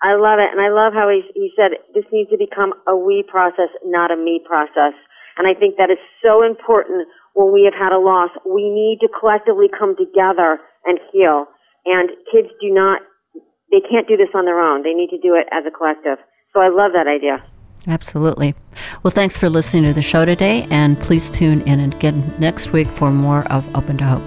I 0.00 0.14
love 0.16 0.38
it, 0.38 0.52
and 0.52 0.60
I 0.60 0.68
love 0.68 0.92
how 0.92 1.08
he 1.08 1.22
he 1.34 1.50
said 1.56 1.72
this 1.94 2.04
needs 2.12 2.28
to 2.28 2.36
become 2.36 2.74
a 2.86 2.94
we 2.94 3.24
process, 3.26 3.70
not 3.86 4.10
a 4.10 4.16
me 4.16 4.38
process. 4.46 4.92
And 5.38 5.48
I 5.48 5.54
think 5.58 5.76
that 5.78 5.90
is 5.90 5.96
so 6.22 6.44
important 6.44 7.08
when 7.34 7.52
we 7.52 7.68
have 7.70 7.74
had 7.74 7.92
a 7.92 8.00
loss. 8.00 8.30
We 8.46 8.70
need 8.70 8.98
to 9.02 9.08
collectively 9.20 9.66
come 9.68 9.94
together 9.94 10.58
and 10.84 10.98
heal. 11.12 11.46
And 11.84 12.10
kids 12.32 12.48
do 12.60 12.72
not, 12.72 13.02
they 13.70 13.80
can't 13.80 14.08
do 14.08 14.16
this 14.16 14.30
on 14.34 14.46
their 14.46 14.60
own. 14.60 14.82
They 14.82 14.94
need 14.94 15.10
to 15.10 15.18
do 15.18 15.34
it 15.34 15.46
as 15.52 15.64
a 15.66 15.70
collective. 15.70 16.18
So 16.54 16.60
I 16.60 16.68
love 16.68 16.92
that 16.94 17.06
idea. 17.06 17.44
Absolutely. 17.86 18.54
Well, 19.02 19.10
thanks 19.10 19.36
for 19.36 19.50
listening 19.50 19.84
to 19.84 19.92
the 19.92 20.00
show 20.00 20.24
today. 20.24 20.66
And 20.70 20.98
please 20.98 21.28
tune 21.28 21.60
in 21.62 21.80
again 21.80 22.34
next 22.38 22.72
week 22.72 22.88
for 22.88 23.10
more 23.10 23.44
of 23.52 23.64
Open 23.76 23.98
to 23.98 24.04
Hope. 24.04 24.22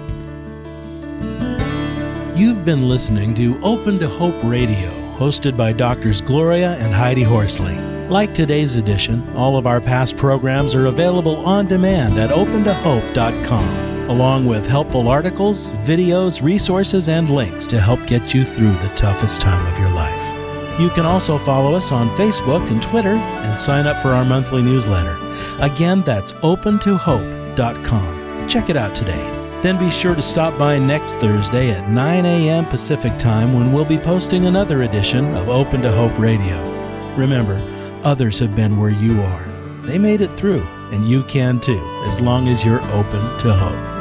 You've 2.36 2.64
been 2.64 2.88
listening 2.88 3.34
to 3.34 3.60
Open 3.64 3.98
to 3.98 4.08
Hope 4.08 4.36
Radio, 4.44 4.90
hosted 5.16 5.56
by 5.56 5.72
Doctors 5.72 6.20
Gloria 6.20 6.76
and 6.76 6.94
Heidi 6.94 7.24
Horsley. 7.24 7.87
Like 8.08 8.32
today's 8.32 8.76
edition, 8.76 9.28
all 9.36 9.58
of 9.58 9.66
our 9.66 9.82
past 9.82 10.16
programs 10.16 10.74
are 10.74 10.86
available 10.86 11.44
on 11.44 11.66
demand 11.66 12.18
at 12.18 12.30
opentohope.com, 12.30 14.08
along 14.08 14.46
with 14.46 14.66
helpful 14.66 15.10
articles, 15.10 15.72
videos, 15.72 16.42
resources, 16.42 17.10
and 17.10 17.28
links 17.28 17.66
to 17.66 17.78
help 17.78 18.06
get 18.06 18.32
you 18.32 18.46
through 18.46 18.72
the 18.72 18.90
toughest 18.96 19.42
time 19.42 19.70
of 19.70 19.78
your 19.78 19.90
life. 19.90 20.80
You 20.80 20.88
can 20.88 21.04
also 21.04 21.36
follow 21.36 21.74
us 21.74 21.92
on 21.92 22.08
Facebook 22.10 22.66
and 22.70 22.82
Twitter 22.82 23.12
and 23.12 23.60
sign 23.60 23.86
up 23.86 24.00
for 24.00 24.08
our 24.08 24.24
monthly 24.24 24.62
newsletter. 24.62 25.18
Again, 25.60 26.00
that's 26.00 26.32
opentohope.com. 26.32 28.48
Check 28.48 28.70
it 28.70 28.78
out 28.78 28.94
today. 28.94 29.30
Then 29.60 29.78
be 29.78 29.90
sure 29.90 30.14
to 30.14 30.22
stop 30.22 30.58
by 30.58 30.78
next 30.78 31.16
Thursday 31.16 31.72
at 31.72 31.90
9 31.90 32.24
a.m. 32.24 32.64
Pacific 32.64 33.18
Time 33.18 33.52
when 33.52 33.70
we'll 33.70 33.84
be 33.84 33.98
posting 33.98 34.46
another 34.46 34.84
edition 34.84 35.34
of 35.34 35.50
Open 35.50 35.82
to 35.82 35.92
Hope 35.92 36.18
Radio. 36.18 36.56
Remember, 37.14 37.60
others 38.08 38.38
have 38.38 38.56
been 38.56 38.80
where 38.80 38.90
you 38.90 39.20
are. 39.20 39.44
They 39.82 39.98
made 39.98 40.22
it 40.22 40.32
through, 40.32 40.62
and 40.92 41.06
you 41.06 41.22
can 41.24 41.60
too, 41.60 41.84
as 42.06 42.22
long 42.22 42.48
as 42.48 42.64
you're 42.64 42.82
open 42.90 43.38
to 43.40 43.52
hope. 43.52 43.97